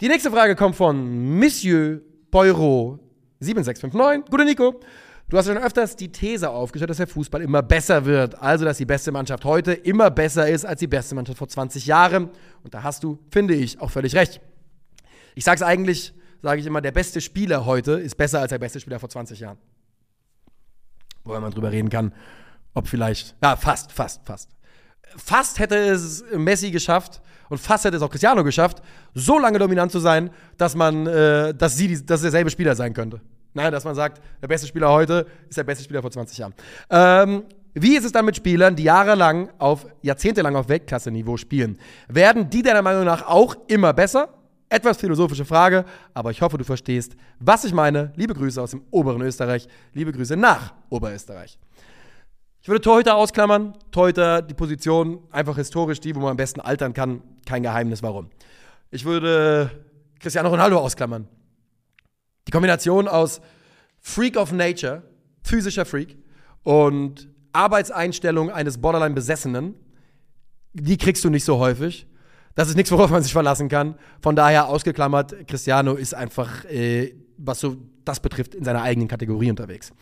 Die 0.00 0.06
nächste 0.06 0.30
Frage 0.30 0.54
kommt 0.54 0.76
von 0.76 1.38
Monsieur 1.38 2.00
Peuro 2.30 3.00
7659. 3.40 4.30
Gute 4.30 4.44
Nico. 4.44 4.80
Du 5.28 5.38
hast 5.38 5.46
schon 5.46 5.56
öfters 5.56 5.96
die 5.96 6.12
These 6.12 6.50
aufgestellt, 6.50 6.90
dass 6.90 6.98
der 6.98 7.06
Fußball 7.06 7.40
immer 7.40 7.62
besser 7.62 8.04
wird. 8.04 8.40
Also, 8.40 8.64
dass 8.64 8.76
die 8.76 8.84
beste 8.84 9.10
Mannschaft 9.10 9.44
heute 9.44 9.72
immer 9.72 10.10
besser 10.10 10.48
ist 10.48 10.64
als 10.64 10.80
die 10.80 10.86
beste 10.86 11.14
Mannschaft 11.14 11.38
vor 11.38 11.48
20 11.48 11.86
Jahren. 11.86 12.30
Und 12.62 12.74
da 12.74 12.82
hast 12.82 13.02
du, 13.02 13.18
finde 13.30 13.54
ich, 13.54 13.80
auch 13.80 13.90
völlig 13.90 14.14
recht. 14.14 14.40
Ich 15.34 15.44
sage 15.44 15.56
es 15.56 15.62
eigentlich, 15.62 16.12
sage 16.42 16.60
ich 16.60 16.66
immer, 16.66 16.80
der 16.80 16.92
beste 16.92 17.20
Spieler 17.20 17.64
heute 17.64 17.92
ist 17.92 18.16
besser 18.16 18.40
als 18.40 18.50
der 18.50 18.58
beste 18.58 18.80
Spieler 18.80 19.00
vor 19.00 19.08
20 19.08 19.40
Jahren. 19.40 19.58
Wobei 21.24 21.40
man 21.40 21.50
drüber 21.50 21.72
reden 21.72 21.88
kann, 21.88 22.12
ob 22.74 22.86
vielleicht, 22.86 23.34
ja, 23.42 23.56
fast, 23.56 23.92
fast, 23.92 24.20
fast. 24.26 24.50
Fast 25.16 25.58
hätte 25.58 25.76
es 25.76 26.22
Messi 26.36 26.70
geschafft 26.70 27.22
und 27.48 27.58
fast 27.58 27.84
hätte 27.84 27.96
es 27.96 28.02
auch 28.02 28.10
Cristiano 28.10 28.44
geschafft, 28.44 28.82
so 29.14 29.38
lange 29.38 29.58
dominant 29.58 29.90
zu 29.90 30.00
sein, 30.00 30.30
dass 30.58 30.74
man, 30.74 31.06
äh, 31.06 31.54
dass 31.54 31.76
sie, 31.76 32.04
dass 32.04 32.20
derselbe 32.20 32.50
Spieler 32.50 32.74
sein 32.74 32.92
könnte. 32.92 33.20
Nein, 33.54 33.72
dass 33.72 33.84
man 33.84 33.94
sagt, 33.94 34.20
der 34.42 34.48
beste 34.48 34.66
Spieler 34.66 34.90
heute 34.90 35.26
ist 35.48 35.56
der 35.56 35.64
beste 35.64 35.84
Spieler 35.84 36.02
vor 36.02 36.10
20 36.10 36.36
Jahren. 36.36 36.54
Ähm, 36.90 37.44
wie 37.72 37.96
ist 37.96 38.04
es 38.04 38.12
dann 38.12 38.24
mit 38.24 38.36
Spielern, 38.36 38.76
die 38.76 38.84
jahrelang 38.84 39.50
auf, 39.58 39.86
jahrzehntelang 40.02 40.54
auf 40.56 40.68
Weltklasse-Niveau 40.68 41.36
spielen? 41.36 41.78
Werden 42.08 42.50
die 42.50 42.62
deiner 42.62 42.82
Meinung 42.82 43.04
nach 43.04 43.26
auch 43.26 43.56
immer 43.68 43.92
besser? 43.92 44.28
Etwas 44.68 44.96
philosophische 44.96 45.44
Frage, 45.44 45.84
aber 46.14 46.30
ich 46.30 46.42
hoffe, 46.42 46.58
du 46.58 46.64
verstehst, 46.64 47.14
was 47.38 47.64
ich 47.64 47.72
meine. 47.72 48.12
Liebe 48.16 48.34
Grüße 48.34 48.60
aus 48.60 48.72
dem 48.72 48.82
oberen 48.90 49.22
Österreich, 49.22 49.68
liebe 49.92 50.10
Grüße 50.12 50.36
nach 50.36 50.74
Oberösterreich. 50.88 51.58
Ich 52.60 52.68
würde 52.68 52.80
Torhüter 52.80 53.14
ausklammern. 53.14 53.74
Torhüter, 53.90 54.40
die 54.40 54.54
Position, 54.54 55.18
einfach 55.30 55.56
historisch 55.56 56.00
die, 56.00 56.16
wo 56.16 56.20
man 56.20 56.30
am 56.30 56.36
besten 56.36 56.60
altern 56.60 56.94
kann. 56.94 57.22
Kein 57.46 57.62
Geheimnis, 57.62 58.02
warum. 58.02 58.30
Ich 58.90 59.04
würde 59.04 59.70
Cristiano 60.18 60.48
Ronaldo 60.48 60.78
ausklammern. 60.78 61.28
Die 62.46 62.50
Kombination 62.50 63.08
aus 63.08 63.40
Freak 64.00 64.36
of 64.36 64.52
Nature, 64.52 65.02
physischer 65.42 65.84
Freak, 65.84 66.16
und 66.62 67.28
Arbeitseinstellung 67.52 68.50
eines 68.50 68.78
Borderline-Besessenen, 68.78 69.74
die 70.72 70.98
kriegst 70.98 71.24
du 71.24 71.30
nicht 71.30 71.44
so 71.44 71.58
häufig. 71.58 72.06
Das 72.54 72.68
ist 72.68 72.76
nichts, 72.76 72.90
worauf 72.90 73.10
man 73.10 73.22
sich 73.22 73.32
verlassen 73.32 73.68
kann. 73.68 73.96
Von 74.20 74.36
daher 74.36 74.68
ausgeklammert, 74.68 75.46
Cristiano 75.48 75.94
ist 75.94 76.14
einfach, 76.14 76.64
äh, 76.66 77.14
was 77.36 77.60
so 77.60 77.76
das 78.04 78.20
betrifft, 78.20 78.54
in 78.54 78.64
seiner 78.64 78.82
eigenen 78.82 79.08
Kategorie 79.08 79.50
unterwegs. 79.50 79.92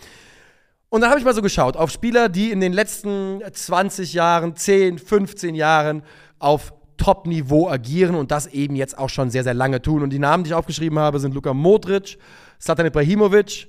Und 0.88 1.00
dann 1.00 1.10
habe 1.10 1.18
ich 1.18 1.24
mal 1.24 1.34
so 1.34 1.40
geschaut 1.40 1.76
auf 1.76 1.90
Spieler, 1.90 2.28
die 2.28 2.50
in 2.50 2.60
den 2.60 2.72
letzten 2.72 3.40
20 3.50 4.12
Jahren, 4.12 4.56
10, 4.56 4.98
15 4.98 5.54
Jahren 5.54 6.02
auf 6.38 6.74
Top-Niveau 7.02 7.68
agieren 7.68 8.14
und 8.14 8.30
das 8.30 8.46
eben 8.46 8.76
jetzt 8.76 8.96
auch 8.96 9.08
schon 9.08 9.28
sehr, 9.28 9.42
sehr 9.42 9.54
lange 9.54 9.82
tun. 9.82 10.04
Und 10.04 10.10
die 10.10 10.20
Namen, 10.20 10.44
die 10.44 10.50
ich 10.50 10.54
aufgeschrieben 10.54 11.00
habe, 11.00 11.18
sind 11.18 11.34
Luka 11.34 11.52
Modric, 11.52 12.16
Slatan 12.60 12.86
Ibrahimovic, 12.86 13.68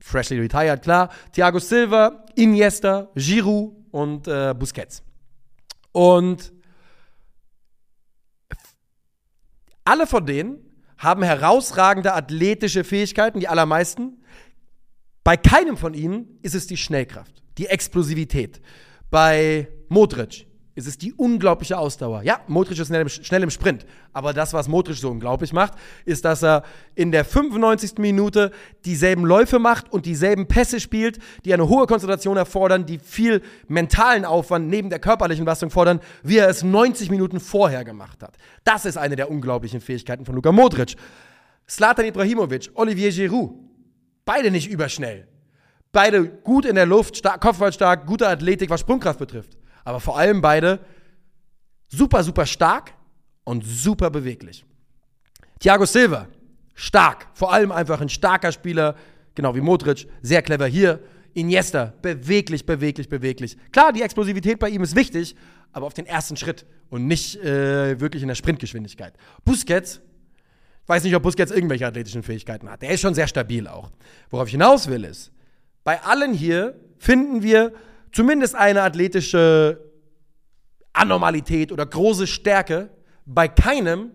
freshly 0.00 0.40
retired, 0.40 0.82
klar, 0.82 1.10
Thiago 1.32 1.60
Silva, 1.60 2.24
Iniesta, 2.34 3.08
Giroud 3.14 3.72
und 3.92 4.26
äh, 4.26 4.52
Busquets. 4.58 5.04
Und 5.92 6.52
alle 9.84 10.08
von 10.08 10.26
denen 10.26 10.58
haben 10.96 11.22
herausragende 11.22 12.14
athletische 12.14 12.82
Fähigkeiten, 12.82 13.38
die 13.38 13.46
allermeisten. 13.46 14.24
Bei 15.22 15.36
keinem 15.36 15.76
von 15.76 15.94
ihnen 15.94 16.40
ist 16.42 16.56
es 16.56 16.66
die 16.66 16.76
Schnellkraft, 16.76 17.44
die 17.58 17.66
Explosivität. 17.66 18.60
Bei 19.08 19.68
Modric 19.88 20.47
ist 20.78 20.86
es 20.86 20.96
die 20.96 21.12
unglaubliche 21.12 21.76
Ausdauer. 21.76 22.22
Ja, 22.22 22.40
Modric 22.46 22.78
ist 22.78 23.26
schnell 23.26 23.42
im, 23.42 23.50
Sprint, 23.50 23.84
aber 24.12 24.32
das, 24.32 24.52
was 24.52 24.68
Modric 24.68 24.96
so 24.96 25.10
unglaublich 25.10 25.52
macht, 25.52 25.72
ist, 26.04 26.24
dass 26.24 26.44
er 26.44 26.62
in 26.94 27.10
der 27.10 27.24
95. 27.24 27.98
Minute 27.98 28.52
dieselben 28.84 29.24
Läufe 29.24 29.58
macht 29.58 29.92
und 29.92 30.06
dieselben 30.06 30.46
Pässe 30.46 30.78
spielt, 30.78 31.18
die 31.44 31.52
eine 31.52 31.68
hohe 31.68 31.88
Konzentration 31.88 32.36
erfordern, 32.36 32.86
die 32.86 33.00
viel 33.00 33.42
mentalen 33.66 34.24
Aufwand 34.24 34.68
neben 34.68 34.88
der 34.88 35.00
körperlichen 35.00 35.44
Leistung 35.44 35.70
fordern, 35.70 35.98
wie 36.22 36.38
er 36.38 36.48
es 36.48 36.62
90 36.62 37.10
Minuten 37.10 37.40
vorher 37.40 37.84
gemacht 37.84 38.22
hat. 38.22 38.36
Das 38.62 38.84
ist 38.84 38.96
eine 38.96 39.16
der 39.16 39.32
unglaublichen 39.32 39.80
Fähigkeiten 39.80 40.24
von 40.24 40.36
Luka 40.36 40.52
Modric. 40.52 40.94
Slatan 41.68 42.06
Ibrahimovic, 42.06 42.70
Olivier 42.74 43.10
Giroud, 43.10 43.52
beide 44.24 44.52
nicht 44.52 44.70
überschnell. 44.70 45.26
Beide 45.90 46.28
gut 46.28 46.66
in 46.66 46.76
der 46.76 46.86
Luft, 46.86 47.16
stark, 47.16 47.40
kopfballstark, 47.40 48.06
gute 48.06 48.28
Athletik, 48.28 48.70
was 48.70 48.78
Sprungkraft 48.78 49.18
betrifft 49.18 49.58
aber 49.88 50.00
vor 50.00 50.18
allem 50.18 50.42
beide 50.42 50.80
super, 51.88 52.22
super 52.22 52.44
stark 52.44 52.92
und 53.44 53.64
super 53.64 54.10
beweglich. 54.10 54.66
Thiago 55.60 55.86
Silva, 55.86 56.28
stark, 56.74 57.26
vor 57.32 57.54
allem 57.54 57.72
einfach 57.72 58.02
ein 58.02 58.10
starker 58.10 58.52
Spieler, 58.52 58.96
genau 59.34 59.54
wie 59.54 59.62
Modric, 59.62 60.06
sehr 60.20 60.42
clever 60.42 60.66
hier. 60.66 61.00
Iniesta, 61.32 61.94
beweglich, 62.02 62.66
beweglich, 62.66 63.08
beweglich. 63.08 63.56
Klar, 63.72 63.94
die 63.94 64.02
Explosivität 64.02 64.58
bei 64.58 64.68
ihm 64.68 64.82
ist 64.82 64.94
wichtig, 64.94 65.34
aber 65.72 65.86
auf 65.86 65.94
den 65.94 66.04
ersten 66.04 66.36
Schritt 66.36 66.66
und 66.90 67.06
nicht 67.06 67.36
äh, 67.36 67.98
wirklich 67.98 68.20
in 68.20 68.28
der 68.28 68.34
Sprintgeschwindigkeit. 68.34 69.14
Busquets, 69.46 70.02
ich 70.82 70.88
weiß 70.88 71.02
nicht, 71.04 71.16
ob 71.16 71.22
Busquets 71.22 71.50
irgendwelche 71.50 71.86
athletischen 71.86 72.22
Fähigkeiten 72.22 72.68
hat. 72.68 72.82
Der 72.82 72.90
ist 72.90 73.00
schon 73.00 73.14
sehr 73.14 73.26
stabil 73.26 73.66
auch. 73.68 73.90
Worauf 74.28 74.48
ich 74.48 74.52
hinaus 74.52 74.88
will, 74.88 75.04
ist, 75.04 75.32
bei 75.82 76.02
allen 76.02 76.34
hier 76.34 76.78
finden 76.98 77.42
wir 77.42 77.72
zumindest 78.12 78.54
eine 78.54 78.82
athletische 78.82 79.92
Anormalität 80.92 81.72
oder 81.72 81.86
große 81.86 82.26
Stärke. 82.26 82.90
Bei 83.24 83.48
keinem 83.48 84.10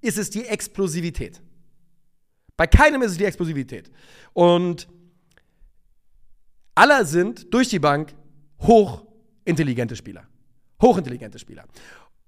ist 0.00 0.18
es 0.18 0.30
die 0.30 0.46
Explosivität. 0.46 1.40
Bei 2.56 2.66
keinem 2.66 3.02
ist 3.02 3.12
es 3.12 3.18
die 3.18 3.24
Explosivität. 3.24 3.90
Und 4.32 4.88
alle 6.74 7.04
sind 7.04 7.52
durch 7.52 7.68
die 7.68 7.78
Bank 7.78 8.14
hochintelligente 8.60 9.96
Spieler. 9.96 10.26
Hochintelligente 10.80 11.38
Spieler. 11.38 11.64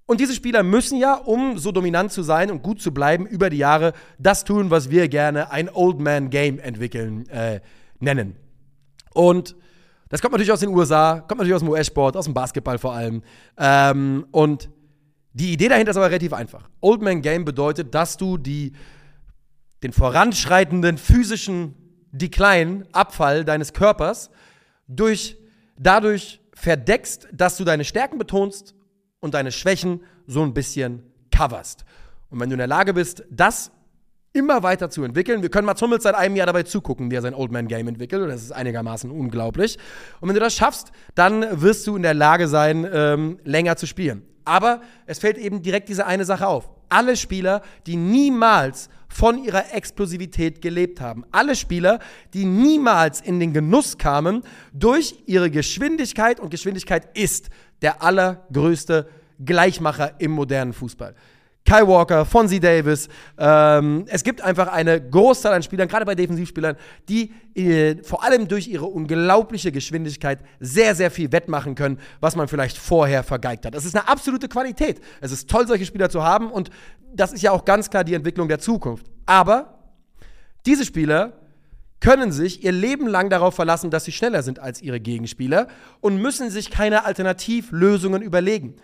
Und 0.06 0.20
diese 0.20 0.34
Spieler 0.34 0.62
müssen 0.62 0.98
ja, 0.98 1.14
um 1.14 1.58
so 1.58 1.72
dominant 1.72 2.12
zu 2.12 2.22
sein 2.22 2.50
und 2.50 2.62
gut 2.62 2.80
zu 2.80 2.92
bleiben 2.92 3.26
über 3.26 3.48
die 3.48 3.56
Jahre, 3.56 3.94
das 4.18 4.44
tun, 4.44 4.70
was 4.70 4.90
wir 4.90 5.08
gerne 5.08 5.50
ein 5.50 5.70
Old 5.70 5.98
Man 5.98 6.28
Game 6.28 6.58
entwickeln 6.58 7.26
äh, 7.30 7.60
nennen. 8.00 8.36
Und 9.14 9.56
das 10.14 10.22
kommt 10.22 10.30
natürlich 10.30 10.52
aus 10.52 10.60
den 10.60 10.68
USA, 10.68 11.24
kommt 11.26 11.40
natürlich 11.40 11.54
aus 11.56 11.60
dem 11.62 11.70
US-Sport, 11.70 12.16
aus 12.16 12.26
dem 12.26 12.34
Basketball 12.34 12.78
vor 12.78 12.94
allem. 12.94 13.20
Ähm, 13.58 14.24
und 14.30 14.70
die 15.32 15.52
Idee 15.52 15.66
dahinter 15.66 15.90
ist 15.90 15.96
aber 15.96 16.06
relativ 16.06 16.32
einfach. 16.32 16.68
Old 16.80 17.02
Man 17.02 17.20
Game 17.20 17.44
bedeutet, 17.44 17.96
dass 17.96 18.16
du 18.16 18.38
die, 18.38 18.74
den 19.82 19.92
voranschreitenden 19.92 20.98
physischen 20.98 21.74
Decline, 22.12 22.86
Abfall 22.92 23.44
deines 23.44 23.72
Körpers 23.72 24.30
durch, 24.86 25.36
dadurch 25.76 26.40
verdeckst, 26.52 27.26
dass 27.32 27.56
du 27.56 27.64
deine 27.64 27.84
Stärken 27.84 28.16
betonst 28.16 28.76
und 29.18 29.34
deine 29.34 29.50
Schwächen 29.50 30.04
so 30.28 30.44
ein 30.44 30.54
bisschen 30.54 31.02
coverst. 31.32 31.84
Und 32.30 32.38
wenn 32.38 32.50
du 32.50 32.54
in 32.54 32.58
der 32.58 32.68
Lage 32.68 32.94
bist, 32.94 33.24
das 33.32 33.72
immer 34.34 34.62
weiter 34.64 34.90
zu 34.90 35.04
entwickeln. 35.04 35.42
Wir 35.42 35.48
können 35.48 35.64
Mats 35.64 35.80
Hummels 35.80 36.02
seit 36.02 36.16
einem 36.16 36.36
Jahr 36.36 36.46
dabei 36.46 36.64
zugucken, 36.64 37.10
wie 37.10 37.14
er 37.14 37.22
sein 37.22 37.34
Old 37.34 37.52
Man 37.52 37.68
Game 37.68 37.86
entwickelt. 37.88 38.20
Und 38.20 38.28
das 38.28 38.42
ist 38.42 38.52
einigermaßen 38.52 39.10
unglaublich. 39.10 39.78
Und 40.20 40.28
wenn 40.28 40.34
du 40.34 40.40
das 40.40 40.54
schaffst, 40.54 40.90
dann 41.14 41.62
wirst 41.62 41.86
du 41.86 41.96
in 41.96 42.02
der 42.02 42.14
Lage 42.14 42.48
sein, 42.48 42.86
ähm, 42.92 43.38
länger 43.44 43.76
zu 43.76 43.86
spielen. 43.86 44.22
Aber 44.44 44.82
es 45.06 45.20
fällt 45.20 45.38
eben 45.38 45.62
direkt 45.62 45.88
diese 45.88 46.04
eine 46.04 46.24
Sache 46.24 46.48
auf. 46.48 46.68
Alle 46.88 47.16
Spieler, 47.16 47.62
die 47.86 47.96
niemals 47.96 48.88
von 49.08 49.42
ihrer 49.42 49.72
Explosivität 49.72 50.60
gelebt 50.60 51.00
haben. 51.00 51.24
Alle 51.30 51.54
Spieler, 51.54 52.00
die 52.34 52.44
niemals 52.44 53.20
in 53.20 53.38
den 53.38 53.52
Genuss 53.52 53.98
kamen 53.98 54.42
durch 54.72 55.22
ihre 55.26 55.50
Geschwindigkeit. 55.50 56.40
Und 56.40 56.50
Geschwindigkeit 56.50 57.16
ist 57.16 57.50
der 57.82 58.02
allergrößte 58.02 59.08
Gleichmacher 59.44 60.14
im 60.18 60.32
modernen 60.32 60.72
Fußball. 60.72 61.14
Kai 61.66 61.86
Walker, 61.86 62.26
Fonzie 62.26 62.60
Davis. 62.60 63.08
Ähm, 63.38 64.04
es 64.08 64.22
gibt 64.22 64.42
einfach 64.42 64.68
eine 64.68 65.00
Großzahl 65.00 65.54
an 65.54 65.62
Spielern, 65.62 65.88
gerade 65.88 66.04
bei 66.04 66.14
Defensivspielern, 66.14 66.76
die 67.08 67.32
äh, 67.54 68.02
vor 68.02 68.22
allem 68.22 68.48
durch 68.48 68.68
ihre 68.68 68.84
unglaubliche 68.84 69.72
Geschwindigkeit 69.72 70.40
sehr, 70.60 70.94
sehr 70.94 71.10
viel 71.10 71.32
wettmachen 71.32 71.74
können, 71.74 71.98
was 72.20 72.36
man 72.36 72.48
vielleicht 72.48 72.76
vorher 72.76 73.22
vergeigt 73.22 73.64
hat. 73.64 73.74
Das 73.74 73.86
ist 73.86 73.96
eine 73.96 74.06
absolute 74.06 74.48
Qualität. 74.48 75.00
Es 75.22 75.32
ist 75.32 75.48
toll, 75.48 75.66
solche 75.66 75.86
Spieler 75.86 76.10
zu 76.10 76.22
haben 76.22 76.50
und 76.50 76.68
das 77.14 77.32
ist 77.32 77.42
ja 77.42 77.52
auch 77.52 77.64
ganz 77.64 77.88
klar 77.88 78.04
die 78.04 78.14
Entwicklung 78.14 78.48
der 78.48 78.58
Zukunft. 78.58 79.06
Aber 79.24 79.78
diese 80.66 80.84
Spieler 80.84 81.32
können 82.00 82.32
sich 82.32 82.62
ihr 82.62 82.72
Leben 82.72 83.06
lang 83.06 83.30
darauf 83.30 83.54
verlassen, 83.54 83.90
dass 83.90 84.04
sie 84.04 84.12
schneller 84.12 84.42
sind 84.42 84.58
als 84.58 84.82
ihre 84.82 85.00
Gegenspieler 85.00 85.68
und 86.02 86.18
müssen 86.18 86.50
sich 86.50 86.70
keine 86.70 87.06
Alternativlösungen 87.06 88.20
überlegen. 88.20 88.76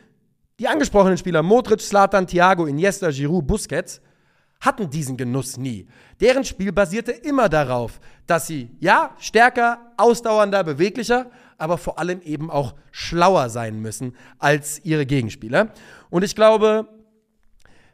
Die 0.61 0.69
angesprochenen 0.69 1.17
Spieler 1.17 1.43
Modric, 1.43 1.81
Slatan, 1.81 2.27
Thiago, 2.27 2.67
Iniesta, 2.67 3.11
Giroud, 3.11 3.47
Busquets 3.47 4.03
hatten 4.61 4.91
diesen 4.91 5.17
Genuss 5.17 5.57
nie. 5.57 5.89
Deren 6.21 6.45
Spiel 6.45 6.71
basierte 6.71 7.13
immer 7.13 7.49
darauf, 7.49 7.99
dass 8.27 8.47
sie, 8.47 8.69
ja, 8.79 9.17
stärker, 9.19 9.79
ausdauernder, 9.97 10.63
beweglicher, 10.63 11.31
aber 11.57 11.79
vor 11.79 11.99
allem 11.99 12.21
eben 12.21 12.51
auch 12.51 12.75
schlauer 12.91 13.49
sein 13.49 13.81
müssen 13.81 14.15
als 14.39 14.85
ihre 14.85 15.07
Gegenspieler. 15.07 15.73
Und 16.11 16.25
ich 16.25 16.37
glaube, 16.37 16.87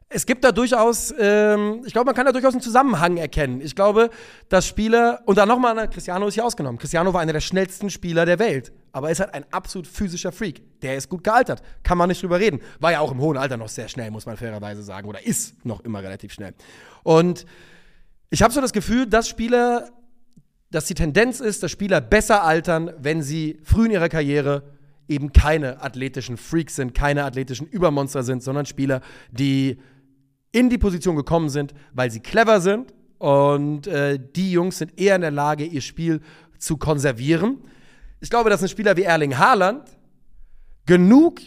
es 0.08 0.26
gibt 0.26 0.42
da 0.42 0.50
durchaus, 0.50 1.14
ähm, 1.20 1.82
ich 1.86 1.92
glaube, 1.92 2.06
man 2.06 2.16
kann 2.16 2.26
da 2.26 2.32
durchaus 2.32 2.54
einen 2.54 2.62
Zusammenhang 2.62 3.16
erkennen. 3.16 3.60
Ich 3.60 3.76
glaube, 3.76 4.10
dass 4.48 4.66
Spieler, 4.66 5.20
und 5.24 5.38
dann 5.38 5.46
nochmal, 5.46 5.88
Cristiano 5.88 6.26
ist 6.26 6.34
hier 6.34 6.44
ausgenommen. 6.44 6.78
Cristiano 6.78 7.14
war 7.14 7.20
einer 7.20 7.32
der 7.32 7.40
schnellsten 7.40 7.90
Spieler 7.90 8.26
der 8.26 8.40
Welt, 8.40 8.72
aber 8.96 9.10
ist 9.10 9.20
halt 9.20 9.34
ein 9.34 9.44
absolut 9.50 9.86
physischer 9.86 10.32
Freak. 10.32 10.80
Der 10.80 10.96
ist 10.96 11.10
gut 11.10 11.22
gealtert, 11.22 11.60
kann 11.82 11.98
man 11.98 12.08
nicht 12.08 12.22
drüber 12.22 12.40
reden. 12.40 12.62
War 12.80 12.92
ja 12.92 13.00
auch 13.00 13.12
im 13.12 13.20
hohen 13.20 13.36
Alter 13.36 13.58
noch 13.58 13.68
sehr 13.68 13.88
schnell, 13.88 14.10
muss 14.10 14.24
man 14.24 14.38
fairerweise 14.38 14.82
sagen, 14.82 15.06
oder 15.06 15.22
ist 15.22 15.66
noch 15.66 15.80
immer 15.84 16.02
relativ 16.02 16.32
schnell. 16.32 16.54
Und 17.02 17.44
ich 18.30 18.42
habe 18.42 18.54
so 18.54 18.60
das 18.62 18.72
Gefühl, 18.72 19.06
dass 19.06 19.28
Spieler, 19.28 19.90
dass 20.70 20.86
die 20.86 20.94
Tendenz 20.94 21.40
ist, 21.40 21.62
dass 21.62 21.70
Spieler 21.70 22.00
besser 22.00 22.42
altern, 22.42 22.90
wenn 22.96 23.20
sie 23.20 23.60
früh 23.64 23.84
in 23.84 23.90
ihrer 23.90 24.08
Karriere 24.08 24.62
eben 25.08 25.30
keine 25.30 25.82
athletischen 25.82 26.38
Freaks 26.38 26.76
sind, 26.76 26.94
keine 26.94 27.24
athletischen 27.24 27.66
Übermonster 27.66 28.22
sind, 28.22 28.42
sondern 28.42 28.64
Spieler, 28.64 29.02
die 29.30 29.78
in 30.52 30.70
die 30.70 30.78
Position 30.78 31.16
gekommen 31.16 31.50
sind, 31.50 31.74
weil 31.92 32.10
sie 32.10 32.20
clever 32.20 32.62
sind. 32.62 32.94
Und 33.18 33.88
äh, 33.88 34.18
die 34.18 34.52
Jungs 34.52 34.78
sind 34.78 34.98
eher 34.98 35.16
in 35.16 35.20
der 35.20 35.32
Lage, 35.32 35.66
ihr 35.66 35.82
Spiel 35.82 36.22
zu 36.58 36.78
konservieren. 36.78 37.58
Ich 38.20 38.30
glaube, 38.30 38.50
dass 38.50 38.62
ein 38.62 38.68
Spieler 38.68 38.96
wie 38.96 39.02
Erling 39.02 39.36
Haaland 39.38 39.82
genug 40.86 41.40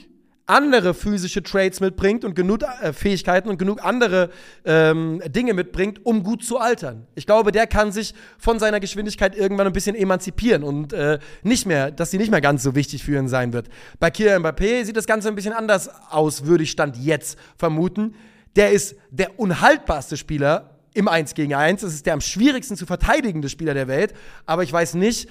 andere 0.46 0.96
physische 0.96 1.44
Traits 1.44 1.80
mitbringt 1.80 2.26
und 2.26 2.36
genug 2.36 2.64
äh, 2.64 2.92
Fähigkeiten 2.92 3.50
und 3.50 3.60
genug 3.60 3.84
andere 3.86 4.32
ähm, 4.66 5.22
Dinge 5.28 5.54
mitbringt, 5.54 6.04
um 6.06 6.24
gut 6.24 6.44
zu 6.44 6.58
altern. 6.58 7.06
Ich 7.14 7.28
glaube, 7.28 7.52
der 7.52 7.68
kann 7.68 7.92
sich 7.92 8.16
von 8.40 8.58
seiner 8.58 8.80
Geschwindigkeit 8.80 9.36
irgendwann 9.36 9.68
ein 9.68 9.74
bisschen 9.74 9.96
emanzipieren 9.96 10.64
und 10.64 10.92
äh, 10.92 11.20
nicht 11.44 11.68
mehr, 11.68 11.92
dass 11.92 12.10
sie 12.10 12.18
nicht 12.18 12.32
mehr 12.32 12.42
ganz 12.42 12.64
so 12.64 12.74
wichtig 12.74 13.04
für 13.04 13.16
ihn 13.16 13.28
sein 13.28 13.54
wird. 13.54 13.70
Bei 14.00 14.10
Kylian 14.10 14.44
Mbappé 14.44 14.86
sieht 14.86 14.98
das 14.98 15.06
Ganze 15.06 15.28
ein 15.28 15.36
bisschen 15.36 15.54
anders 15.54 15.92
aus, 16.10 16.46
würde 16.46 16.64
ich 16.64 16.72
Stand 16.72 16.98
jetzt 16.98 17.38
vermuten 17.56 18.16
der 18.56 18.72
ist 18.72 18.96
der 19.10 19.40
unhaltbarste 19.40 20.18
Spieler 20.18 20.80
im 20.94 21.08
1 21.08 21.34
gegen 21.34 21.54
1. 21.54 21.82
Das 21.82 21.94
ist 21.94 22.06
der 22.06 22.14
am 22.14 22.22
schwierigsten 22.22 22.76
zu 22.76 22.86
verteidigende 22.86 23.50
Spieler 23.50 23.74
der 23.74 23.88
Welt. 23.88 24.14
Aber 24.46 24.64
ich 24.64 24.74
weiß 24.74 24.96
nicht, 24.96 25.30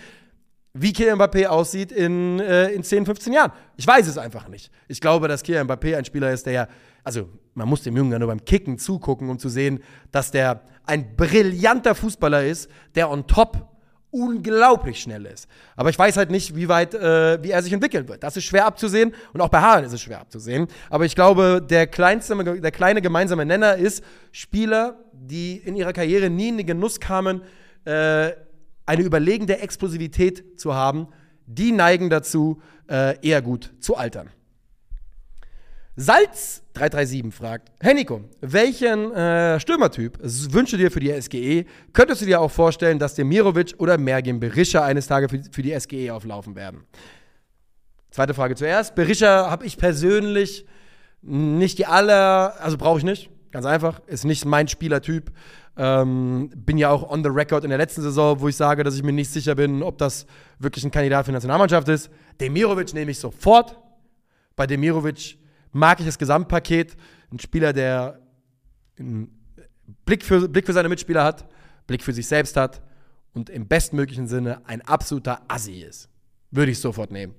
wie 0.80 0.92
Kylian 0.92 1.18
Mbappé 1.18 1.46
aussieht 1.46 1.92
in, 1.92 2.40
äh, 2.40 2.68
in 2.70 2.82
10, 2.82 3.06
15 3.06 3.32
Jahren. 3.32 3.52
Ich 3.76 3.86
weiß 3.86 4.06
es 4.06 4.18
einfach 4.18 4.48
nicht. 4.48 4.70
Ich 4.86 5.00
glaube, 5.00 5.28
dass 5.28 5.42
Kylian 5.42 5.66
Mbappé 5.66 5.96
ein 5.96 6.04
Spieler 6.04 6.32
ist, 6.32 6.46
der 6.46 6.52
ja, 6.52 6.68
also 7.04 7.28
man 7.54 7.68
muss 7.68 7.82
dem 7.82 7.96
Jungen 7.96 8.12
ja 8.12 8.18
nur 8.18 8.28
beim 8.28 8.44
Kicken 8.44 8.78
zugucken, 8.78 9.30
um 9.30 9.38
zu 9.38 9.48
sehen, 9.48 9.82
dass 10.12 10.30
der 10.30 10.62
ein 10.84 11.16
brillanter 11.16 11.94
Fußballer 11.94 12.44
ist, 12.44 12.70
der 12.94 13.10
on 13.10 13.26
top 13.26 13.68
unglaublich 14.10 15.00
schnell 15.00 15.26
ist. 15.26 15.48
Aber 15.76 15.90
ich 15.90 15.98
weiß 15.98 16.16
halt 16.16 16.30
nicht, 16.30 16.56
wie 16.56 16.68
weit, 16.68 16.94
äh, 16.94 17.42
wie 17.42 17.50
er 17.50 17.62
sich 17.62 17.72
entwickeln 17.72 18.08
wird. 18.08 18.22
Das 18.22 18.36
ist 18.36 18.44
schwer 18.44 18.66
abzusehen 18.66 19.14
und 19.32 19.40
auch 19.40 19.48
bei 19.48 19.60
Haaren 19.60 19.84
ist 19.84 19.92
es 19.92 20.00
schwer 20.00 20.20
abzusehen. 20.20 20.66
Aber 20.88 21.04
ich 21.04 21.14
glaube, 21.14 21.64
der, 21.68 21.86
kleinste, 21.86 22.36
der 22.60 22.70
kleine 22.70 23.02
gemeinsame 23.02 23.44
Nenner 23.44 23.76
ist 23.76 24.02
Spieler, 24.32 24.98
die 25.12 25.56
in 25.56 25.76
ihrer 25.76 25.92
Karriere 25.92 26.30
nie 26.30 26.48
in 26.48 26.56
den 26.56 26.66
Genuss 26.66 27.00
kamen, 27.00 27.42
äh, 27.84 28.32
eine 28.88 29.02
überlegende 29.02 29.58
Explosivität 29.58 30.58
zu 30.58 30.74
haben, 30.74 31.08
die 31.46 31.72
neigen 31.72 32.10
dazu, 32.10 32.60
äh, 32.90 33.18
eher 33.26 33.42
gut 33.42 33.72
zu 33.80 33.96
altern. 33.96 34.30
Salz337 35.98 37.32
fragt, 37.32 37.72
hey 37.80 37.92
Nico, 37.92 38.22
welchen 38.40 39.12
äh, 39.12 39.58
Stürmertyp 39.58 40.18
wünsche 40.22 40.76
dir 40.78 40.90
für 40.90 41.00
die 41.00 41.20
SGE? 41.20 41.66
Könntest 41.92 42.22
du 42.22 42.26
dir 42.26 42.40
auch 42.40 42.50
vorstellen, 42.50 42.98
dass 42.98 43.14
Demirovic 43.14 43.74
oder 43.78 43.98
Mergin 43.98 44.38
Berisha 44.38 44.84
eines 44.84 45.06
Tages 45.08 45.30
für, 45.30 45.42
für, 45.52 45.62
die 45.62 45.78
SGE 45.78 46.12
auflaufen 46.12 46.54
werden? 46.54 46.84
Zweite 48.10 48.32
Frage 48.32 48.54
zuerst. 48.54 48.94
Berisha 48.94 49.50
habe 49.50 49.66
ich 49.66 49.76
persönlich 49.76 50.66
nicht 51.20 51.78
die 51.78 51.86
aller, 51.86 52.54
also 52.60 52.78
brauche 52.78 52.98
ich 52.98 53.04
nicht, 53.04 53.28
ganz 53.50 53.66
einfach, 53.66 54.00
ist 54.06 54.24
nicht 54.24 54.44
mein 54.44 54.68
Spielertyp. 54.68 55.30
Ähm, 55.76 56.50
bin 56.56 56.76
ja 56.76 56.90
auch 56.90 57.08
on 57.08 57.22
the 57.22 57.30
record 57.30 57.64
in 57.64 57.70
der 57.70 57.78
letzten 57.78 58.02
Saison, 58.02 58.40
wo 58.40 58.48
ich 58.48 58.56
sage, 58.56 58.82
dass 58.82 58.96
ich 58.96 59.02
mir 59.02 59.12
nicht 59.12 59.30
sicher 59.30 59.54
bin, 59.54 59.82
ob 59.82 59.98
das 59.98 60.26
wirklich 60.58 60.84
ein 60.84 60.90
Kandidat 60.90 61.24
für 61.24 61.30
die 61.30 61.34
Nationalmannschaft 61.34 61.88
ist. 61.88 62.10
Demirovic 62.40 62.92
nehme 62.94 63.12
ich 63.12 63.18
sofort. 63.18 63.78
Bei 64.56 64.66
Demirovic 64.66 65.38
mag 65.72 66.00
ich 66.00 66.06
das 66.06 66.18
Gesamtpaket. 66.18 66.96
Ein 67.30 67.38
Spieler, 67.38 67.72
der 67.72 68.20
einen 68.98 69.30
Blick 70.04 70.24
für, 70.24 70.48
Blick 70.48 70.66
für 70.66 70.72
seine 70.72 70.88
Mitspieler 70.88 71.22
hat, 71.22 71.48
Blick 71.86 72.02
für 72.02 72.12
sich 72.12 72.26
selbst 72.26 72.56
hat 72.56 72.82
und 73.32 73.50
im 73.50 73.68
bestmöglichen 73.68 74.26
Sinne 74.26 74.66
ein 74.66 74.82
absoluter 74.82 75.42
Assi 75.48 75.80
ist. 75.80 76.08
Würde 76.50 76.72
ich 76.72 76.80
sofort 76.80 77.12
nehmen. 77.12 77.34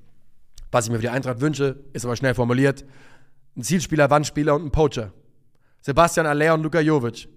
Was 0.71 0.85
ich 0.85 0.91
mir 0.91 0.97
für 0.97 1.03
die 1.03 1.09
Eintracht 1.09 1.41
wünsche, 1.41 1.83
ist 1.93 2.05
aber 2.05 2.15
schnell 2.15 2.35
formuliert. 2.35 2.85
Ein 3.57 3.63
Zielspieler, 3.63 4.09
Wandspieler 4.09 4.55
und 4.55 4.65
ein 4.65 4.71
Poacher. 4.71 5.11
Sebastian 5.81 6.25
Aller 6.25 6.53
und 6.53 6.63
Luka 6.63 6.79
Jovic. 6.79 7.27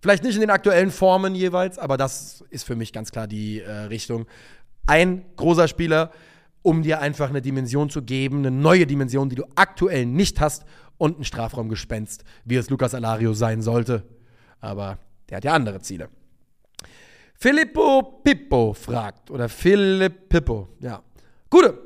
Vielleicht 0.00 0.22
nicht 0.22 0.34
in 0.34 0.42
den 0.42 0.50
aktuellen 0.50 0.90
Formen 0.90 1.34
jeweils, 1.34 1.78
aber 1.78 1.96
das 1.96 2.44
ist 2.50 2.64
für 2.64 2.76
mich 2.76 2.92
ganz 2.92 3.10
klar 3.10 3.26
die 3.26 3.60
äh, 3.60 3.70
Richtung. 3.70 4.26
Ein 4.86 5.24
großer 5.36 5.68
Spieler, 5.68 6.12
um 6.62 6.82
dir 6.82 7.00
einfach 7.00 7.28
eine 7.28 7.42
Dimension 7.42 7.90
zu 7.90 8.02
geben, 8.02 8.38
eine 8.38 8.50
neue 8.50 8.86
Dimension, 8.86 9.28
die 9.28 9.36
du 9.36 9.44
aktuell 9.54 10.06
nicht 10.06 10.40
hast 10.40 10.64
und 10.98 11.18
ein 11.18 11.24
Strafraumgespenst, 11.24 12.24
wie 12.44 12.56
es 12.56 12.70
Lukas 12.70 12.94
Alario 12.94 13.32
sein 13.32 13.62
sollte. 13.62 14.04
Aber 14.60 14.98
der 15.28 15.38
hat 15.38 15.44
ja 15.44 15.54
andere 15.54 15.80
Ziele. 15.80 16.08
Filippo 17.34 18.20
Pippo 18.24 18.72
fragt, 18.72 19.30
oder 19.30 19.48
Philipp 19.48 20.28
Pippo, 20.28 20.68
ja. 20.80 21.02
Gute. 21.50 21.78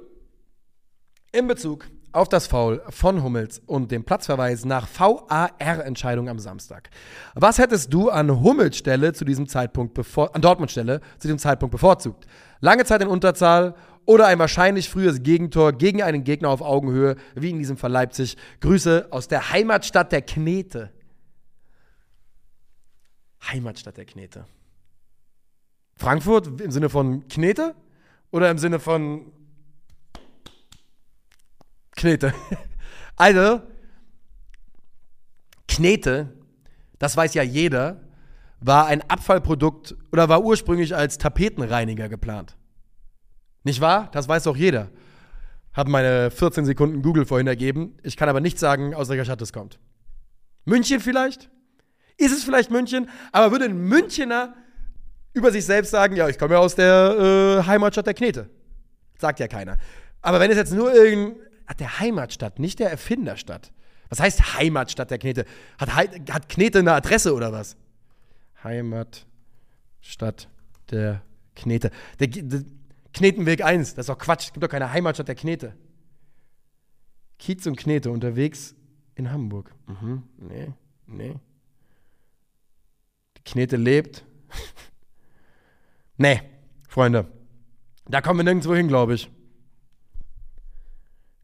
In 1.33 1.47
Bezug 1.47 1.89
auf 2.13 2.29
das 2.29 2.47
Foul 2.47 2.83
von 2.89 3.23
Hummels 3.23 3.61
und 3.67 3.91
dem 3.91 4.05
Platzverweis 4.05 4.65
nach 4.65 4.89
VAR-Entscheidung 4.89 6.29
am 6.29 6.39
Samstag. 6.39 6.91
Was 7.35 7.59
hättest 7.59 7.93
du 7.93 8.11
an 8.11 8.41
Hummels 8.43 8.77
Stelle 8.77 9.13
zu 9.13 9.25
diesem 9.25 9.47
Zeitpunkt 9.47 9.95
bevor, 9.95 10.35
an 10.35 10.43
Dortmund 10.43 10.71
Stelle 10.71 11.01
zu 11.19 11.29
diesem 11.29 11.39
Zeitpunkt 11.39 11.73
bevorzugt? 11.73 12.27
Lange 12.61 12.85
Zeit 12.85 13.03
in 13.03 13.09
Unterzahl 13.09 13.75
oder 14.07 14.27
ein 14.27 14.39
wahrscheinlich 14.39 14.89
frühes 14.89 15.23
Gegentor 15.23 15.73
gegen 15.73 16.03
einen 16.03 16.25
Gegner 16.25 16.49
auf 16.49 16.63
Augenhöhe, 16.63 17.17
wie 17.35 17.51
in 17.51 17.59
diesem 17.59 17.77
Fall 17.77 17.93
Leipzig. 17.93 18.37
Grüße 18.61 19.09
aus 19.11 19.29
der 19.29 19.51
Heimatstadt 19.51 20.11
der 20.13 20.23
Knete. 20.23 20.91
Heimatstadt 23.47 23.97
der 23.97 24.05
Knete. 24.05 24.47
Frankfurt 25.97 26.61
im 26.61 26.71
Sinne 26.71 26.89
von 26.89 27.29
Knete 27.29 27.75
oder 28.31 28.51
im 28.51 28.59
Sinne 28.59 28.81
von 28.81 29.33
Knete? 32.01 32.33
Also, 33.17 33.61
Knete, 35.69 36.33
das 36.99 37.15
weiß 37.15 37.35
ja 37.35 37.43
jeder, 37.43 38.01
war 38.61 38.87
ein 38.87 39.03
Abfallprodukt 39.11 39.95
oder 40.11 40.31
war 40.31 40.43
ursprünglich 40.43 40.97
als 40.97 41.19
Tapetenreiniger 41.19 42.09
geplant. 42.09 42.57
Nicht 43.63 43.83
wahr? 43.83 44.09
Das 44.13 44.27
weiß 44.27 44.45
doch 44.45 44.57
jeder. 44.57 44.89
Hat 45.75 45.89
meine 45.89 46.31
14 46.31 46.65
Sekunden 46.65 47.03
Google 47.03 47.27
vorhin 47.27 47.47
ergeben. 47.47 47.99
Ich 48.03 48.17
kann 48.17 48.31
aber 48.31 48.41
nicht 48.41 48.59
sagen, 48.59 48.95
aus 48.95 49.11
welcher 49.11 49.27
Stadt 49.27 49.43
es 49.43 49.53
kommt. 49.53 49.79
München 50.65 51.01
vielleicht? 51.01 51.51
Ist 52.17 52.33
es 52.33 52.45
vielleicht 52.45 52.71
München? 52.71 53.11
Aber 53.33 53.53
würde 53.53 53.67
ein 53.67 53.77
Münchener 53.77 54.55
über 55.35 55.53
sich 55.53 55.67
selbst 55.67 55.91
sagen, 55.91 56.17
ja, 56.17 56.31
ich 56.31 56.39
komme 56.39 56.55
ja 56.55 56.61
aus 56.61 56.75
der 56.75 57.61
äh, 57.61 57.67
Heimatstadt 57.67 58.07
der 58.07 58.15
Knete? 58.15 58.49
Sagt 59.19 59.39
ja 59.39 59.49
keiner. 59.49 59.77
Aber 60.23 60.41
wenn 60.41 60.51
es 60.51 60.57
jetzt 60.57 60.73
nur 60.73 60.95
irgendein, 60.95 61.50
der 61.79 62.01
Heimatstadt, 62.01 62.59
nicht 62.59 62.79
der 62.79 62.91
Erfinderstadt. 62.91 63.73
Was 64.09 64.19
heißt 64.19 64.59
Heimatstadt 64.59 65.11
der 65.11 65.19
Knete? 65.19 65.45
Hat, 65.79 65.91
hat 65.95 66.49
Knete 66.49 66.81
eine 66.81 66.93
Adresse 66.93 67.33
oder 67.33 67.53
was? 67.53 67.77
Heimatstadt 68.65 70.49
der 70.91 71.23
Knete. 71.55 71.91
Der, 72.19 72.27
der, 72.27 72.65
Knetenweg 73.13 73.65
1, 73.65 73.95
das 73.95 74.05
ist 74.05 74.09
doch 74.09 74.19
Quatsch, 74.19 74.47
es 74.47 74.53
gibt 74.53 74.63
doch 74.63 74.69
keine 74.69 74.93
Heimatstadt 74.93 75.29
der 75.29 75.35
Knete. 75.35 75.75
Kiez 77.39 77.67
und 77.67 77.77
Knete 77.77 78.11
unterwegs 78.11 78.75
in 79.15 79.31
Hamburg. 79.31 79.75
Mhm, 79.87 80.23
nee, 80.37 80.73
nee. 81.07 81.35
Die 83.37 83.43
Knete 83.45 83.77
lebt. 83.77 84.25
nee, 86.17 86.43
Freunde. 86.89 87.27
Da 88.07 88.21
kommen 88.21 88.41
wir 88.41 88.45
nirgendwo 88.45 88.75
hin, 88.75 88.89
glaube 88.89 89.15
ich. 89.15 89.31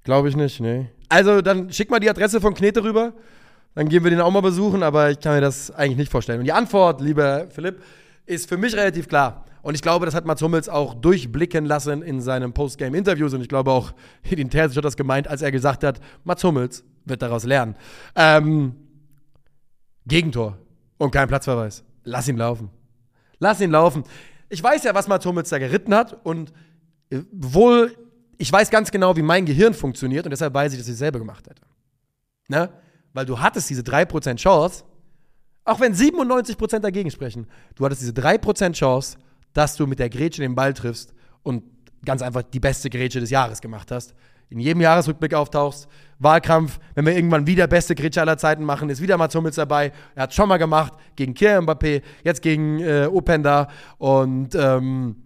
Glaube 0.06 0.28
ich 0.28 0.36
nicht, 0.36 0.60
nee. 0.60 0.86
Also, 1.08 1.42
dann 1.42 1.72
schick 1.72 1.90
mal 1.90 1.98
die 1.98 2.08
Adresse 2.08 2.40
von 2.40 2.54
Knete 2.54 2.82
rüber. 2.84 3.12
Dann 3.74 3.88
gehen 3.88 4.04
wir 4.04 4.10
den 4.10 4.20
auch 4.20 4.30
mal 4.30 4.40
besuchen, 4.40 4.84
aber 4.84 5.10
ich 5.10 5.18
kann 5.18 5.34
mir 5.34 5.40
das 5.40 5.72
eigentlich 5.72 5.98
nicht 5.98 6.12
vorstellen. 6.12 6.38
Und 6.38 6.44
die 6.44 6.52
Antwort, 6.52 7.00
lieber 7.00 7.48
Philipp, 7.50 7.82
ist 8.24 8.48
für 8.48 8.56
mich 8.56 8.74
relativ 8.76 9.08
klar. 9.08 9.44
Und 9.62 9.74
ich 9.74 9.82
glaube, 9.82 10.06
das 10.06 10.14
hat 10.14 10.24
Mats 10.24 10.40
Hummels 10.42 10.68
auch 10.68 10.94
durchblicken 10.94 11.66
lassen 11.66 12.02
in 12.02 12.20
seinen 12.20 12.52
Postgame-Interviews. 12.52 13.34
Und 13.34 13.40
ich 13.40 13.48
glaube 13.48 13.72
auch, 13.72 13.92
Edin 14.22 14.48
Terzic 14.48 14.76
hat 14.76 14.84
das 14.84 14.96
gemeint, 14.96 15.26
als 15.26 15.42
er 15.42 15.50
gesagt 15.50 15.82
hat, 15.82 15.98
Mats 16.22 16.44
Hummels 16.44 16.84
wird 17.04 17.20
daraus 17.20 17.42
lernen. 17.42 17.74
Ähm, 18.14 18.76
Gegentor 20.06 20.56
und 20.98 21.10
kein 21.10 21.26
Platzverweis. 21.26 21.82
Lass 22.04 22.28
ihn 22.28 22.36
laufen. 22.36 22.70
Lass 23.40 23.60
ihn 23.60 23.72
laufen. 23.72 24.04
Ich 24.50 24.62
weiß 24.62 24.84
ja, 24.84 24.94
was 24.94 25.08
Mats 25.08 25.26
Hummels 25.26 25.48
da 25.48 25.58
geritten 25.58 25.92
hat. 25.92 26.16
Und 26.24 26.52
äh, 27.10 27.22
wohl, 27.32 27.92
ich 28.38 28.52
weiß 28.52 28.70
ganz 28.70 28.90
genau, 28.90 29.16
wie 29.16 29.22
mein 29.22 29.46
Gehirn 29.46 29.74
funktioniert. 29.74 30.26
Und 30.26 30.30
deshalb 30.30 30.54
weiß 30.54 30.72
ich, 30.72 30.78
dass 30.78 30.88
ich 30.88 30.92
es 30.94 30.98
selber 30.98 31.18
gemacht 31.18 31.46
hätte. 31.48 31.62
Ne? 32.48 32.70
Weil 33.12 33.26
du 33.26 33.40
hattest 33.40 33.70
diese 33.70 33.82
3% 33.82 34.36
Chance, 34.36 34.84
auch 35.64 35.80
wenn 35.80 35.94
97% 35.94 36.78
dagegen 36.80 37.10
sprechen, 37.10 37.46
du 37.74 37.84
hattest 37.84 38.02
diese 38.02 38.12
3% 38.12 38.72
Chance, 38.72 39.18
dass 39.52 39.74
du 39.76 39.86
mit 39.86 39.98
der 39.98 40.10
Grätsche 40.10 40.42
den 40.42 40.54
Ball 40.54 40.74
triffst 40.74 41.14
und 41.42 41.64
ganz 42.04 42.22
einfach 42.22 42.42
die 42.42 42.60
beste 42.60 42.90
Grätsche 42.90 43.20
des 43.20 43.30
Jahres 43.30 43.60
gemacht 43.60 43.90
hast. 43.90 44.14
In 44.48 44.60
jedem 44.60 44.80
Jahresrückblick 44.80 45.34
auftauchst. 45.34 45.88
Wahlkampf, 46.20 46.78
wenn 46.94 47.04
wir 47.04 47.16
irgendwann 47.16 47.48
wieder 47.48 47.66
beste 47.66 47.96
Grätsche 47.96 48.20
aller 48.20 48.38
Zeiten 48.38 48.62
machen, 48.62 48.88
ist 48.90 49.02
wieder 49.02 49.16
Mats 49.16 49.34
Hummels 49.34 49.56
dabei. 49.56 49.92
Er 50.14 50.24
hat 50.24 50.34
schon 50.34 50.48
mal 50.48 50.58
gemacht 50.58 50.92
gegen 51.16 51.34
Kylian 51.34 51.66
Mbappé, 51.66 52.02
jetzt 52.22 52.42
gegen 52.42 52.78
äh, 52.78 53.08
Openda. 53.10 53.68
Und 53.98 54.54
ähm, 54.54 55.16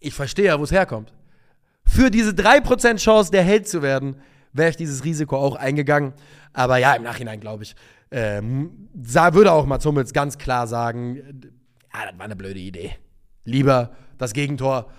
ich 0.00 0.14
verstehe 0.14 0.46
ja, 0.46 0.58
wo 0.58 0.64
es 0.64 0.72
herkommt. 0.72 1.12
Für 1.88 2.10
diese 2.10 2.30
3% 2.30 2.96
Chance, 2.96 3.30
der 3.30 3.42
Held 3.42 3.66
zu 3.68 3.82
werden, 3.82 4.16
wäre 4.52 4.70
ich 4.70 4.76
dieses 4.76 5.04
Risiko 5.04 5.36
auch 5.36 5.56
eingegangen. 5.56 6.12
Aber 6.52 6.78
ja, 6.78 6.94
im 6.94 7.02
Nachhinein 7.02 7.40
glaube 7.40 7.64
ich, 7.64 7.74
ähm, 8.10 8.88
würde 8.94 9.52
auch 9.52 9.66
Mats 9.66 9.84
Hummels 9.84 10.12
ganz 10.12 10.38
klar 10.38 10.66
sagen, 10.66 11.16
ja, 11.16 12.10
das 12.10 12.18
war 12.18 12.24
eine 12.24 12.36
blöde 12.36 12.60
Idee 12.60 12.92
lieber 13.48 13.90
das 14.18 14.32
Gegentor 14.32 14.90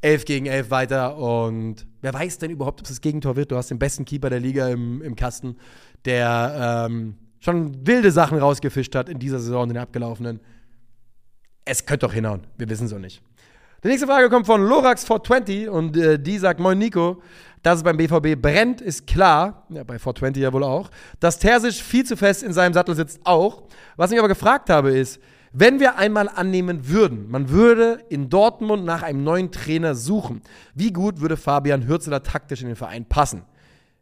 11 0.00 0.24
gegen 0.26 0.46
11 0.46 0.70
weiter 0.70 1.16
und 1.16 1.86
wer 2.02 2.14
weiß 2.14 2.38
denn 2.38 2.50
überhaupt, 2.50 2.80
ob 2.80 2.86
es 2.86 2.92
das 2.92 3.00
Gegentor 3.00 3.34
wird? 3.34 3.50
Du 3.50 3.56
hast 3.56 3.70
den 3.70 3.78
besten 3.78 4.04
Keeper 4.04 4.30
der 4.30 4.38
Liga 4.38 4.68
im, 4.68 5.02
im 5.02 5.16
Kasten, 5.16 5.56
der 6.04 6.86
ähm, 6.88 7.16
schon 7.40 7.86
wilde 7.86 8.12
Sachen 8.12 8.38
rausgefischt 8.38 8.94
hat 8.94 9.08
in 9.08 9.18
dieser 9.18 9.40
Saison, 9.40 9.64
in 9.64 9.70
den 9.70 9.78
abgelaufenen. 9.78 10.40
Es 11.64 11.84
könnte 11.84 12.06
doch 12.06 12.12
hinhauen, 12.12 12.46
wir 12.56 12.68
wissen 12.68 12.92
auch 12.92 12.98
nicht. 12.98 13.22
Die 13.84 13.88
nächste 13.88 14.08
Frage 14.08 14.28
kommt 14.28 14.46
von 14.46 14.60
Lorax420 14.60 15.68
und 15.68 15.96
äh, 15.96 16.18
die 16.18 16.38
sagt: 16.38 16.58
Moin 16.58 16.78
Nico, 16.78 17.22
dass 17.62 17.76
es 17.76 17.82
beim 17.84 17.96
BVB 17.96 18.40
brennt, 18.40 18.80
ist 18.80 19.06
klar. 19.06 19.66
Ja, 19.68 19.84
bei 19.84 20.00
420 20.00 20.42
ja 20.42 20.52
wohl 20.52 20.64
auch. 20.64 20.90
Dass 21.20 21.38
Terzic 21.38 21.74
viel 21.74 22.04
zu 22.04 22.16
fest 22.16 22.42
in 22.42 22.52
seinem 22.52 22.74
Sattel 22.74 22.96
sitzt, 22.96 23.20
auch. 23.22 23.62
Was 23.96 24.10
ich 24.10 24.18
aber 24.18 24.26
gefragt 24.26 24.68
habe, 24.68 24.90
ist, 24.90 25.20
wenn 25.52 25.78
wir 25.78 25.96
einmal 25.96 26.28
annehmen 26.28 26.88
würden, 26.88 27.30
man 27.30 27.50
würde 27.50 28.00
in 28.08 28.28
Dortmund 28.28 28.84
nach 28.84 29.04
einem 29.04 29.22
neuen 29.22 29.52
Trainer 29.52 29.94
suchen, 29.94 30.42
wie 30.74 30.92
gut 30.92 31.20
würde 31.20 31.36
Fabian 31.36 31.86
Hürzeler 31.86 32.24
taktisch 32.24 32.62
in 32.62 32.66
den 32.66 32.76
Verein 32.76 33.04
passen? 33.04 33.44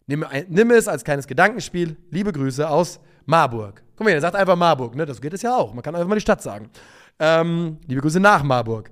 Nimm, 0.06 0.24
nimm 0.48 0.70
es 0.70 0.88
als 0.88 1.04
kleines 1.04 1.26
Gedankenspiel. 1.26 1.96
Liebe 2.10 2.32
Grüße 2.32 2.66
aus 2.66 2.98
Marburg. 3.26 3.82
Guck 3.96 4.06
mal, 4.06 4.12
er 4.12 4.22
sagt 4.22 4.36
einfach 4.36 4.56
Marburg, 4.56 4.94
ne? 4.94 5.04
Das 5.04 5.20
geht 5.20 5.34
es 5.34 5.42
ja 5.42 5.54
auch. 5.54 5.74
Man 5.74 5.82
kann 5.82 5.94
einfach 5.94 6.08
mal 6.08 6.14
die 6.14 6.22
Stadt 6.22 6.40
sagen. 6.40 6.70
Ähm, 7.18 7.78
liebe 7.86 8.00
Grüße 8.00 8.20
nach 8.20 8.42
Marburg. 8.42 8.90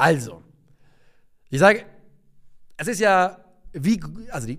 Also, 0.00 0.42
ich 1.50 1.58
sage, 1.58 1.84
es 2.78 2.88
ist 2.88 3.00
ja, 3.00 3.44
wie, 3.74 4.00
also 4.30 4.46
die, 4.46 4.58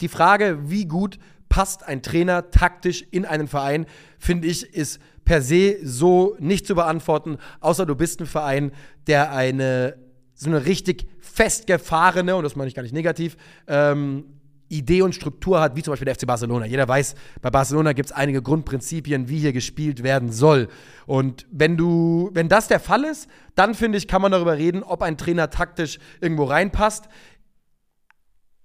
die 0.00 0.08
Frage, 0.08 0.70
wie 0.70 0.86
gut 0.86 1.18
passt 1.50 1.82
ein 1.82 2.02
Trainer 2.02 2.50
taktisch 2.50 3.04
in 3.10 3.26
einen 3.26 3.48
Verein, 3.48 3.84
finde 4.18 4.48
ich, 4.48 4.62
ist 4.62 4.98
per 5.26 5.42
se 5.42 5.76
so 5.82 6.36
nicht 6.38 6.66
zu 6.66 6.74
beantworten, 6.74 7.36
außer 7.60 7.84
du 7.84 7.94
bist 7.96 8.18
ein 8.20 8.26
Verein, 8.26 8.72
der 9.06 9.30
eine 9.30 9.98
so 10.32 10.48
eine 10.48 10.64
richtig 10.64 11.06
festgefahrene, 11.20 12.34
und 12.34 12.42
das 12.42 12.56
meine 12.56 12.68
ich 12.68 12.74
gar 12.74 12.82
nicht 12.82 12.94
negativ, 12.94 13.36
ähm, 13.66 14.35
Idee 14.68 15.02
und 15.02 15.14
Struktur 15.14 15.60
hat, 15.60 15.76
wie 15.76 15.82
zum 15.82 15.92
Beispiel 15.92 16.06
der 16.06 16.14
FC 16.14 16.26
Barcelona. 16.26 16.66
Jeder 16.66 16.88
weiß, 16.88 17.14
bei 17.40 17.50
Barcelona 17.50 17.92
gibt 17.92 18.10
es 18.10 18.12
einige 18.12 18.42
Grundprinzipien, 18.42 19.28
wie 19.28 19.38
hier 19.38 19.52
gespielt 19.52 20.02
werden 20.02 20.32
soll. 20.32 20.68
Und 21.06 21.46
wenn 21.50 21.76
du, 21.76 22.30
wenn 22.32 22.48
das 22.48 22.68
der 22.68 22.80
Fall 22.80 23.04
ist, 23.04 23.28
dann 23.54 23.74
finde 23.74 23.98
ich, 23.98 24.08
kann 24.08 24.22
man 24.22 24.32
darüber 24.32 24.56
reden, 24.56 24.82
ob 24.82 25.02
ein 25.02 25.16
Trainer 25.16 25.50
taktisch 25.50 25.98
irgendwo 26.20 26.44
reinpasst. 26.44 27.08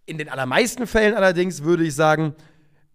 In 0.06 0.18
den 0.18 0.30
allermeisten 0.30 0.88
Fällen 0.88 1.14
allerdings 1.16 1.64
würde 1.64 1.84
ich 1.84 1.94
sagen, 1.94 2.36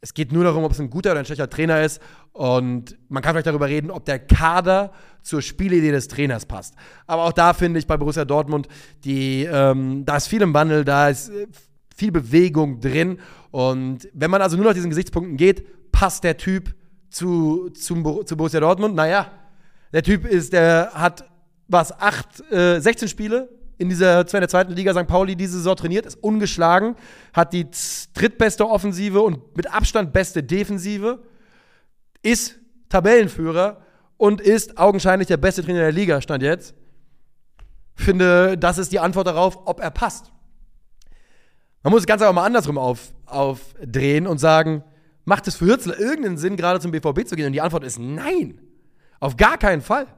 es 0.00 0.14
geht 0.14 0.32
nur 0.32 0.44
darum, 0.44 0.64
ob 0.64 0.72
es 0.72 0.80
ein 0.80 0.90
guter 0.90 1.12
oder 1.12 1.20
ein 1.20 1.26
schlechter 1.26 1.48
Trainer 1.48 1.82
ist. 1.82 2.00
Und 2.32 2.96
man 3.08 3.22
kann 3.22 3.32
vielleicht 3.32 3.46
darüber 3.46 3.68
reden, 3.68 3.90
ob 3.90 4.04
der 4.04 4.18
Kader 4.18 4.92
zur 5.22 5.42
Spielidee 5.42 5.90
des 5.90 6.08
Trainers 6.08 6.46
passt. 6.46 6.74
Aber 7.06 7.24
auch 7.24 7.32
da 7.32 7.54
finde 7.54 7.78
ich 7.78 7.86
bei 7.86 7.96
Borussia 7.96 8.24
Dortmund, 8.24 8.68
die, 9.04 9.44
ähm, 9.44 10.04
da 10.04 10.16
ist 10.16 10.28
viel 10.28 10.42
im 10.42 10.52
Wandel, 10.54 10.84
da 10.84 11.08
ist 11.08 11.30
äh, 11.30 11.46
viel 11.96 12.12
Bewegung 12.12 12.80
drin. 12.80 13.18
Und 13.50 14.08
wenn 14.12 14.30
man 14.30 14.42
also 14.42 14.56
nur 14.56 14.66
nach 14.66 14.74
diesen 14.74 14.90
Gesichtspunkten 14.90 15.36
geht, 15.36 15.90
passt 15.90 16.24
der 16.24 16.36
Typ 16.36 16.74
zu, 17.08 17.70
zum, 17.70 18.26
zu 18.26 18.36
Borussia 18.36 18.60
Dortmund? 18.60 18.94
Naja, 18.94 19.30
der 19.92 20.02
Typ 20.02 20.26
ist, 20.26 20.52
der 20.52 20.90
hat 20.94 21.24
was, 21.68 21.98
acht, 21.98 22.40
äh, 22.52 22.78
16 22.80 23.08
Spiele 23.08 23.48
in 23.78 23.88
dieser 23.88 24.20
in 24.20 24.26
der 24.40 24.48
zweiten 24.48 24.72
Liga 24.72 24.94
St. 24.94 25.06
Pauli 25.06 25.36
diese 25.36 25.58
Saison 25.58 25.76
trainiert, 25.76 26.06
ist 26.06 26.22
ungeschlagen, 26.22 26.96
hat 27.32 27.52
die 27.52 27.66
drittbeste 28.14 28.66
Offensive 28.66 29.20
und 29.20 29.56
mit 29.56 29.70
Abstand 29.72 30.12
beste 30.12 30.42
Defensive, 30.42 31.22
ist 32.22 32.58
Tabellenführer 32.88 33.82
und 34.16 34.40
ist 34.40 34.78
augenscheinlich 34.78 35.28
der 35.28 35.36
beste 35.36 35.62
Trainer 35.62 35.80
der 35.80 35.92
Liga, 35.92 36.20
stand 36.20 36.42
jetzt. 36.42 36.74
Finde, 37.94 38.56
das 38.56 38.78
ist 38.78 38.92
die 38.92 39.00
Antwort 39.00 39.26
darauf, 39.26 39.66
ob 39.66 39.80
er 39.80 39.90
passt. 39.90 40.32
Man 41.86 41.92
muss 41.92 42.00
es 42.00 42.06
ganz 42.08 42.20
aber 42.20 42.32
mal 42.32 42.44
andersrum 42.44 42.78
auf, 42.78 43.12
aufdrehen 43.26 44.26
und 44.26 44.38
sagen, 44.38 44.82
macht 45.24 45.46
es 45.46 45.54
für 45.54 45.66
Hürzler 45.66 45.96
irgendeinen 45.96 46.36
Sinn, 46.36 46.56
gerade 46.56 46.80
zum 46.80 46.90
BVB 46.90 47.28
zu 47.28 47.36
gehen? 47.36 47.46
Und 47.46 47.52
die 47.52 47.60
Antwort 47.60 47.84
ist 47.84 48.00
nein. 48.00 48.60
Auf 49.20 49.36
gar 49.36 49.56
keinen 49.56 49.82
Fall. 49.82 50.08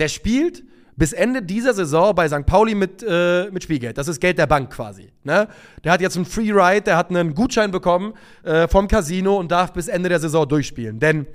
Der 0.00 0.08
spielt 0.08 0.64
bis 0.96 1.12
Ende 1.12 1.40
dieser 1.40 1.72
Saison 1.72 2.16
bei 2.16 2.26
St. 2.28 2.44
Pauli 2.46 2.74
mit, 2.74 3.04
äh, 3.08 3.48
mit 3.52 3.62
Spielgeld. 3.62 3.96
Das 3.96 4.08
ist 4.08 4.18
Geld 4.18 4.38
der 4.38 4.48
Bank 4.48 4.72
quasi. 4.72 5.12
Ne? 5.22 5.46
Der 5.84 5.92
hat 5.92 6.00
jetzt 6.00 6.16
einen 6.16 6.24
Free 6.24 6.50
Ride, 6.50 6.82
der 6.82 6.96
hat 6.96 7.10
einen 7.10 7.32
Gutschein 7.36 7.70
bekommen 7.70 8.14
äh, 8.42 8.66
vom 8.66 8.88
Casino 8.88 9.36
und 9.36 9.52
darf 9.52 9.72
bis 9.72 9.86
Ende 9.86 10.08
der 10.08 10.18
Saison 10.18 10.48
durchspielen. 10.48 10.98
Denn 10.98 11.28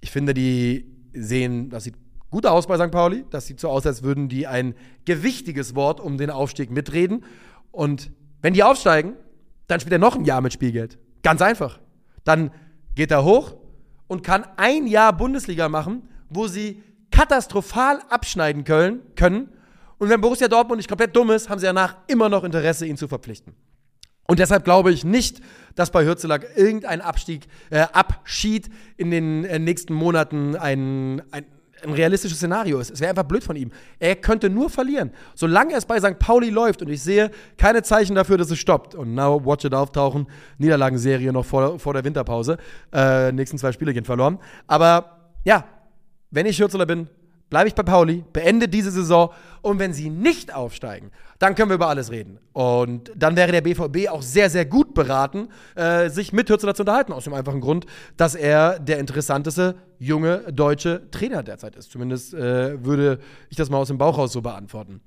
ich 0.00 0.10
finde, 0.10 0.34
die 0.34 0.92
sehen, 1.12 1.70
das 1.70 1.84
sieht 1.84 1.94
gut 2.28 2.44
aus 2.46 2.66
bei 2.66 2.76
St. 2.76 2.90
Pauli. 2.90 3.24
Das 3.30 3.46
sieht 3.46 3.60
so 3.60 3.68
aus, 3.68 3.86
als 3.86 4.02
würden 4.02 4.28
die 4.28 4.48
ein 4.48 4.74
gewichtiges 5.04 5.76
Wort 5.76 6.00
um 6.00 6.18
den 6.18 6.30
Aufstieg 6.30 6.72
mitreden. 6.72 7.24
Und 7.70 8.10
wenn 8.42 8.54
die 8.54 8.62
aufsteigen, 8.62 9.14
dann 9.68 9.80
spielt 9.80 9.92
er 9.92 9.98
noch 9.98 10.16
ein 10.16 10.24
Jahr 10.24 10.40
mit 10.40 10.52
Spielgeld. 10.52 10.98
Ganz 11.22 11.40
einfach. 11.40 11.78
Dann 12.24 12.50
geht 12.94 13.10
er 13.10 13.24
hoch 13.24 13.54
und 14.08 14.22
kann 14.22 14.44
ein 14.56 14.86
Jahr 14.86 15.16
Bundesliga 15.16 15.68
machen, 15.68 16.08
wo 16.28 16.46
sie 16.48 16.82
katastrophal 17.10 18.00
abschneiden 18.10 18.64
können. 18.64 19.48
Und 19.98 20.08
wenn 20.08 20.20
Borussia 20.20 20.48
Dortmund 20.48 20.78
nicht 20.78 20.88
komplett 20.88 21.14
dumm 21.14 21.30
ist, 21.30 21.48
haben 21.48 21.60
sie 21.60 21.66
danach 21.66 21.96
immer 22.08 22.28
noch 22.28 22.44
Interesse, 22.44 22.86
ihn 22.86 22.96
zu 22.96 23.08
verpflichten. 23.08 23.54
Und 24.26 24.38
deshalb 24.38 24.64
glaube 24.64 24.92
ich 24.92 25.04
nicht, 25.04 25.40
dass 25.74 25.90
bei 25.90 26.04
Hürzelag 26.04 26.56
irgendein 26.56 27.00
Abstieg, 27.00 27.46
äh, 27.70 27.86
Abschied 27.92 28.70
in 28.96 29.10
den 29.10 29.44
äh, 29.44 29.58
nächsten 29.58 29.94
Monaten 29.94 30.56
ein, 30.56 31.22
ein 31.32 31.44
ein 31.82 31.92
realistisches 31.92 32.38
Szenario 32.38 32.78
ist. 32.78 32.90
Es 32.90 33.00
wäre 33.00 33.10
einfach 33.10 33.24
blöd 33.24 33.44
von 33.44 33.56
ihm. 33.56 33.70
Er 33.98 34.16
könnte 34.16 34.48
nur 34.50 34.70
verlieren. 34.70 35.10
Solange 35.34 35.74
es 35.74 35.84
bei 35.84 35.98
St. 35.98 36.18
Pauli 36.18 36.50
läuft 36.50 36.82
und 36.82 36.88
ich 36.88 37.02
sehe 37.02 37.30
keine 37.56 37.82
Zeichen 37.82 38.14
dafür, 38.14 38.38
dass 38.38 38.50
es 38.50 38.58
stoppt. 38.58 38.94
Und 38.94 39.14
now 39.14 39.44
watch 39.44 39.64
it 39.64 39.74
auftauchen. 39.74 40.26
Niederlagenserie 40.58 41.32
noch 41.32 41.44
vor, 41.44 41.78
vor 41.78 41.94
der 41.94 42.04
Winterpause. 42.04 42.58
Äh, 42.92 43.32
nächsten 43.32 43.58
zwei 43.58 43.72
Spiele 43.72 43.92
gehen 43.92 44.04
verloren. 44.04 44.38
Aber 44.66 45.32
ja, 45.44 45.64
wenn 46.30 46.46
ich 46.46 46.56
Schürzeler 46.56 46.86
bin, 46.86 47.08
bleibe 47.50 47.68
ich 47.68 47.74
bei 47.74 47.82
Pauli, 47.82 48.24
beende 48.32 48.66
diese 48.66 48.90
Saison 48.90 49.30
und 49.60 49.78
wenn 49.78 49.92
sie 49.92 50.08
nicht 50.08 50.54
aufsteigen, 50.54 51.10
dann 51.42 51.56
können 51.56 51.70
wir 51.70 51.74
über 51.74 51.88
alles 51.88 52.12
reden. 52.12 52.38
Und 52.52 53.10
dann 53.16 53.34
wäre 53.34 53.50
der 53.50 53.62
BVB 53.62 54.08
auch 54.08 54.22
sehr, 54.22 54.48
sehr 54.48 54.64
gut 54.64 54.94
beraten, 54.94 55.48
äh, 55.74 56.08
sich 56.08 56.32
mit 56.32 56.48
Hürzeler 56.48 56.72
zu 56.72 56.82
unterhalten, 56.82 57.12
aus 57.12 57.24
dem 57.24 57.34
einfachen 57.34 57.60
Grund, 57.60 57.84
dass 58.16 58.36
er 58.36 58.78
der 58.78 59.00
interessanteste 59.00 59.74
junge 59.98 60.52
deutsche 60.52 61.10
Trainer 61.10 61.42
derzeit 61.42 61.74
ist. 61.74 61.90
Zumindest 61.90 62.32
äh, 62.32 62.84
würde 62.84 63.18
ich 63.50 63.56
das 63.56 63.70
mal 63.70 63.78
aus 63.78 63.88
dem 63.88 63.98
Bauch 63.98 64.18
raus 64.18 64.32
so 64.32 64.40
beantworten. 64.40 65.00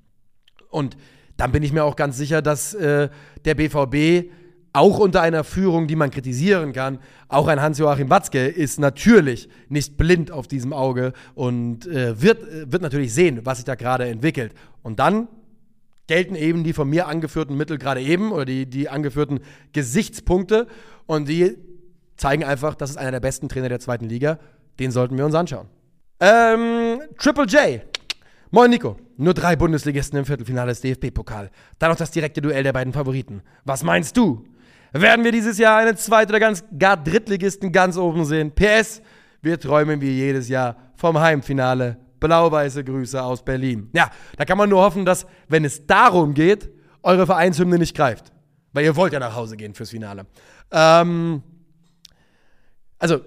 Und 0.69 0.97
dann 1.37 1.53
bin 1.53 1.63
ich 1.63 1.71
mir 1.71 1.85
auch 1.85 1.95
ganz 1.95 2.17
sicher, 2.17 2.41
dass 2.41 2.73
äh, 2.73 3.07
der 3.45 3.55
BVB 3.55 4.29
auch 4.73 4.99
unter 4.99 5.21
einer 5.21 5.45
Führung, 5.45 5.87
die 5.87 5.95
man 5.95 6.11
kritisieren 6.11 6.73
kann, 6.73 6.99
auch 7.29 7.47
ein 7.47 7.61
Hans-Joachim 7.61 8.09
Watzke 8.09 8.45
ist 8.45 8.77
natürlich 8.77 9.47
nicht 9.69 9.95
blind 9.95 10.31
auf 10.31 10.49
diesem 10.49 10.73
Auge 10.73 11.13
und 11.33 11.87
äh, 11.87 12.21
wird, 12.21 12.43
äh, 12.43 12.69
wird 12.69 12.81
natürlich 12.81 13.13
sehen, 13.13 13.39
was 13.45 13.59
sich 13.59 13.65
da 13.65 13.75
gerade 13.75 14.05
entwickelt. 14.05 14.53
Und 14.83 14.99
dann 14.99 15.29
gelten 16.07 16.35
eben 16.35 16.63
die 16.63 16.73
von 16.73 16.89
mir 16.89 17.07
angeführten 17.07 17.57
Mittel 17.57 17.77
gerade 17.77 18.01
eben 18.01 18.31
oder 18.31 18.45
die, 18.45 18.65
die 18.65 18.89
angeführten 18.89 19.39
Gesichtspunkte 19.73 20.67
und 21.05 21.27
die 21.27 21.57
zeigen 22.17 22.43
einfach, 22.43 22.75
das 22.75 22.91
ist 22.91 22.97
einer 22.97 23.11
der 23.11 23.19
besten 23.19 23.49
Trainer 23.49 23.69
der 23.69 23.79
zweiten 23.79 24.05
Liga. 24.05 24.39
Den 24.79 24.91
sollten 24.91 25.17
wir 25.17 25.25
uns 25.25 25.35
anschauen. 25.35 25.67
Ähm, 26.19 27.01
Triple 27.17 27.45
J. 27.45 27.81
Moin 28.51 28.69
Nico. 28.69 28.97
Nur 29.17 29.33
drei 29.33 29.55
Bundesligisten 29.55 30.19
im 30.19 30.25
Viertelfinale 30.25 30.69
des 30.69 30.81
DFB-Pokal. 30.81 31.49
Dann 31.79 31.89
noch 31.89 31.97
das 31.97 32.11
direkte 32.11 32.41
Duell 32.41 32.63
der 32.63 32.73
beiden 32.73 32.93
Favoriten. 32.93 33.41
Was 33.63 33.83
meinst 33.83 34.17
du? 34.17 34.45
Werden 34.91 35.25
wir 35.25 35.31
dieses 35.31 35.57
Jahr 35.57 35.79
einen 35.79 35.97
Zweit- 35.97 36.29
oder 36.29 36.39
ganz, 36.39 36.63
gar 36.77 36.95
Drittligisten 36.95 37.71
ganz 37.71 37.97
oben 37.97 38.25
sehen? 38.25 38.51
PS, 38.51 39.01
wir 39.41 39.59
träumen 39.59 40.01
wie 40.01 40.11
jedes 40.11 40.49
Jahr 40.49 40.77
vom 40.95 41.19
Heimfinale. 41.19 41.97
Blau-weiße 42.19 42.83
Grüße 42.83 43.21
aus 43.21 43.43
Berlin. 43.43 43.89
Ja, 43.93 44.09
da 44.37 44.45
kann 44.45 44.57
man 44.57 44.69
nur 44.69 44.81
hoffen, 44.81 45.05
dass, 45.05 45.25
wenn 45.47 45.65
es 45.65 45.85
darum 45.85 46.33
geht, 46.33 46.69
eure 47.03 47.25
Vereinshymne 47.25 47.77
nicht 47.77 47.95
greift. 47.95 48.31
Weil 48.73 48.85
ihr 48.85 48.95
wollt 48.95 49.13
ja 49.13 49.19
nach 49.19 49.35
Hause 49.35 49.57
gehen 49.57 49.73
fürs 49.73 49.91
Finale. 49.91 50.25
Ähm, 50.71 51.43
also, 52.97 53.21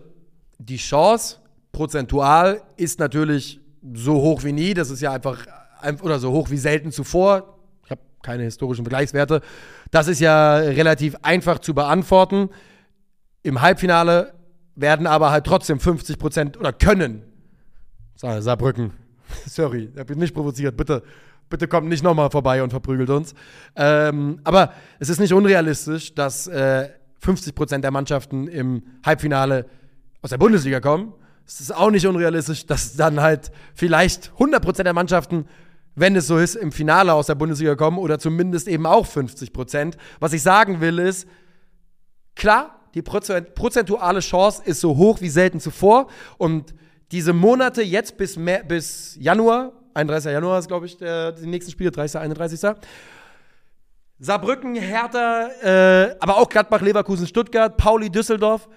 die 0.58 0.76
Chance 0.76 1.38
prozentual 1.72 2.62
ist 2.76 2.98
natürlich 2.98 3.60
so 3.94 4.14
hoch 4.14 4.44
wie 4.44 4.52
nie. 4.52 4.74
Das 4.74 4.90
ist 4.90 5.00
ja 5.00 5.12
einfach, 5.12 5.46
oder 6.02 6.18
so 6.18 6.32
hoch 6.32 6.50
wie 6.50 6.56
selten 6.56 6.90
zuvor 6.92 7.58
keine 8.22 8.44
historischen 8.44 8.84
Vergleichswerte. 8.84 9.40
Das 9.90 10.08
ist 10.08 10.20
ja 10.20 10.56
relativ 10.56 11.16
einfach 11.22 11.58
zu 11.60 11.74
beantworten. 11.74 12.50
Im 13.42 13.60
Halbfinale 13.60 14.34
werden 14.74 15.06
aber 15.06 15.30
halt 15.30 15.46
trotzdem 15.46 15.80
50 15.80 16.18
Prozent 16.18 16.56
oder 16.56 16.72
können, 16.72 17.22
Saarbrücken, 18.18 18.92
sorry, 19.46 19.90
ich 19.96 20.06
bin 20.06 20.18
nicht 20.18 20.34
provoziert, 20.34 20.76
bitte, 20.76 21.02
bitte 21.48 21.68
kommt 21.68 21.88
nicht 21.88 22.02
nochmal 22.02 22.30
vorbei 22.30 22.62
und 22.62 22.70
verprügelt 22.70 23.10
uns. 23.10 23.34
Ähm, 23.76 24.40
aber 24.44 24.72
es 24.98 25.08
ist 25.08 25.20
nicht 25.20 25.32
unrealistisch, 25.32 26.14
dass 26.14 26.48
äh, 26.48 26.88
50 27.20 27.54
Prozent 27.54 27.84
der 27.84 27.90
Mannschaften 27.90 28.48
im 28.48 28.82
Halbfinale 29.04 29.66
aus 30.20 30.30
der 30.30 30.38
Bundesliga 30.38 30.80
kommen. 30.80 31.14
Es 31.46 31.60
ist 31.60 31.74
auch 31.74 31.90
nicht 31.90 32.06
unrealistisch, 32.06 32.66
dass 32.66 32.96
dann 32.96 33.20
halt 33.20 33.52
vielleicht 33.74 34.32
100 34.32 34.62
Prozent 34.62 34.86
der 34.86 34.94
Mannschaften 34.94 35.46
wenn 36.00 36.14
es 36.14 36.28
so 36.28 36.38
ist, 36.38 36.54
im 36.54 36.70
Finale 36.70 37.12
aus 37.12 37.26
der 37.26 37.34
Bundesliga 37.34 37.74
kommen 37.74 37.98
oder 37.98 38.20
zumindest 38.20 38.68
eben 38.68 38.86
auch 38.86 39.04
50 39.04 39.52
Prozent. 39.52 39.96
Was 40.20 40.32
ich 40.32 40.42
sagen 40.42 40.80
will 40.80 41.00
ist, 41.00 41.26
klar, 42.36 42.78
die 42.94 43.02
prozentuale 43.02 44.20
Chance 44.20 44.62
ist 44.64 44.80
so 44.80 44.96
hoch 44.96 45.20
wie 45.20 45.28
selten 45.28 45.60
zuvor 45.60 46.06
und 46.36 46.74
diese 47.10 47.32
Monate 47.32 47.82
jetzt 47.82 48.16
bis, 48.16 48.38
bis 48.66 49.16
Januar, 49.18 49.72
31. 49.94 50.32
Januar 50.32 50.58
ist, 50.58 50.68
glaube 50.68 50.86
ich, 50.86 50.96
der, 50.96 51.32
die 51.32 51.46
nächsten 51.46 51.72
Spiele, 51.72 51.90
30. 51.90 52.20
31. 52.20 52.60
Saarbrücken, 54.20 54.74
Hertha, 54.74 55.48
äh, 55.62 56.16
aber 56.20 56.38
auch 56.38 56.48
Gladbach, 56.48 56.80
Leverkusen, 56.80 57.26
Stuttgart, 57.26 57.76
Pauli, 57.76 58.10
Düsseldorf. 58.10 58.68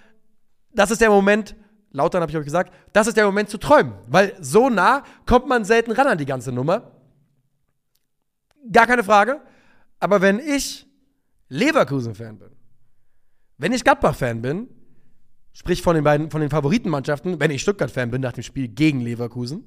Das 0.71 0.91
ist 0.91 1.01
der 1.01 1.09
Moment, 1.09 1.55
Lautern 1.91 2.21
habe 2.21 2.31
ich 2.31 2.37
euch 2.37 2.45
gesagt, 2.45 2.73
das 2.93 3.07
ist 3.07 3.17
der 3.17 3.25
Moment 3.25 3.49
zu 3.49 3.57
träumen. 3.57 3.93
Weil 4.07 4.35
so 4.39 4.69
nah 4.69 5.03
kommt 5.25 5.47
man 5.47 5.65
selten 5.65 5.91
ran 5.91 6.07
an 6.07 6.17
die 6.17 6.25
ganze 6.25 6.51
Nummer. 6.51 6.91
Gar 8.71 8.87
keine 8.87 9.03
Frage. 9.03 9.41
Aber 9.99 10.21
wenn 10.21 10.39
ich 10.39 10.87
Leverkusen-Fan 11.49 12.37
bin, 12.37 12.51
wenn 13.57 13.73
ich 13.73 13.83
Gladbach-Fan 13.83 14.41
bin, 14.41 14.69
sprich 15.53 15.81
von 15.81 15.95
den 15.95 16.03
beiden, 16.03 16.29
von 16.31 16.41
den 16.41 16.49
Favoritenmannschaften, 16.49 17.39
wenn 17.39 17.51
ich 17.51 17.61
Stuttgart-Fan 17.61 18.11
bin 18.11 18.21
nach 18.21 18.33
dem 18.33 18.43
Spiel 18.43 18.67
gegen 18.67 19.01
Leverkusen, 19.01 19.65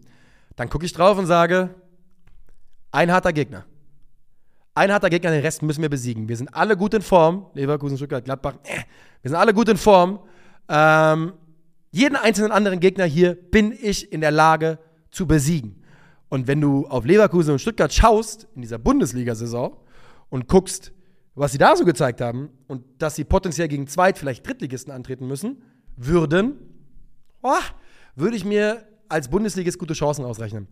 dann 0.56 0.68
gucke 0.68 0.86
ich 0.86 0.92
drauf 0.92 1.18
und 1.18 1.26
sage, 1.26 1.74
ein 2.90 3.12
harter 3.12 3.32
Gegner. 3.32 3.64
Ein 4.74 4.92
harter 4.92 5.10
Gegner, 5.10 5.30
den 5.30 5.40
Rest 5.40 5.62
müssen 5.62 5.82
wir 5.82 5.88
besiegen. 5.88 6.28
Wir 6.28 6.36
sind 6.36 6.52
alle 6.54 6.76
gut 6.76 6.94
in 6.94 7.02
Form. 7.02 7.46
Leverkusen, 7.54 7.96
Stuttgart, 7.96 8.24
Gladbach, 8.24 8.54
äh, 8.64 8.82
wir 9.22 9.30
sind 9.30 9.36
alle 9.36 9.54
gut 9.54 9.68
in 9.68 9.76
Form. 9.76 10.20
Ähm, 10.68 11.32
jeden 11.90 12.16
einzelnen 12.16 12.50
anderen 12.50 12.80
Gegner 12.80 13.04
hier 13.04 13.34
bin 13.34 13.72
ich 13.72 14.12
in 14.12 14.20
der 14.20 14.32
Lage 14.32 14.78
zu 15.10 15.26
besiegen. 15.26 15.82
Und 16.28 16.48
wenn 16.48 16.60
du 16.60 16.86
auf 16.88 17.04
Leverkusen 17.04 17.52
und 17.52 17.60
Stuttgart 17.60 17.92
schaust 17.92 18.48
in 18.56 18.62
dieser 18.62 18.78
Bundesliga-Saison 18.78 19.76
und 20.30 20.48
guckst, 20.48 20.92
was 21.36 21.52
sie 21.52 21.58
da 21.58 21.76
so 21.76 21.84
gezeigt 21.84 22.20
haben 22.20 22.48
und 22.66 22.84
dass 22.98 23.14
sie 23.14 23.24
potenziell 23.24 23.68
gegen 23.68 23.86
Zweit-, 23.86 24.18
vielleicht 24.18 24.46
Drittligisten 24.46 24.92
antreten 24.92 25.28
müssen, 25.28 25.62
würden, 25.96 26.54
oh, 27.42 27.52
würde 28.16 28.36
ich 28.36 28.44
mir 28.44 28.84
als 29.08 29.28
Bundesligist 29.28 29.78
gute 29.78 29.94
Chancen 29.94 30.24
ausrechnen. 30.24 30.68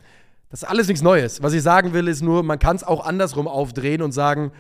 Das 0.51 0.63
ist 0.63 0.69
alles 0.69 0.89
nichts 0.89 1.03
Neues. 1.03 1.43
Was 1.43 1.55
ich 1.55 1.63
sagen 1.63 1.93
will, 1.93 2.09
ist 2.09 2.23
nur, 2.23 2.43
man 2.43 2.59
kann 2.59 2.77
es 2.77 2.85
auch 2.85 3.07
andersrum 3.07 3.49
aufdrehen 3.49 4.03
und 4.03 4.13
sagen, 4.13 4.53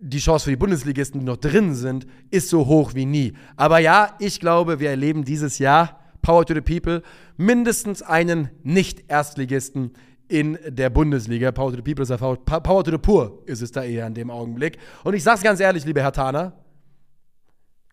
die 0.00 0.18
Chance 0.18 0.44
für 0.44 0.50
die 0.50 0.56
Bundesligisten, 0.56 1.20
die 1.20 1.26
noch 1.26 1.36
drin 1.36 1.74
sind, 1.74 2.06
ist 2.30 2.48
so 2.48 2.66
hoch 2.66 2.94
wie 2.94 3.04
nie. 3.04 3.32
Aber 3.56 3.78
ja, 3.78 4.14
ich 4.18 4.40
glaube, 4.40 4.80
wir 4.80 4.90
erleben 4.90 5.24
dieses 5.24 5.58
Jahr, 5.58 6.00
Power 6.22 6.44
to 6.44 6.54
the 6.54 6.60
People, 6.60 7.02
mindestens 7.36 8.02
einen 8.02 8.50
Nicht-Erstligisten 8.62 9.92
in 10.28 10.58
der 10.66 10.90
Bundesliga. 10.90 11.52
Power 11.52 11.70
to 11.70 11.76
the 11.76 11.82
People 11.82 12.02
ist 12.02 12.10
der 12.10 12.16
Power 12.16 12.84
to 12.84 12.90
the 12.90 12.98
Poor 12.98 13.42
ist 13.46 13.62
es 13.62 13.72
da 13.72 13.82
eher 13.82 14.06
in 14.06 14.14
dem 14.14 14.30
Augenblick. 14.30 14.78
Und 15.04 15.14
ich 15.14 15.22
sag's 15.22 15.42
ganz 15.42 15.60
ehrlich, 15.60 15.84
liebe 15.84 16.02
Herr 16.02 16.12
Thaner, 16.12 16.52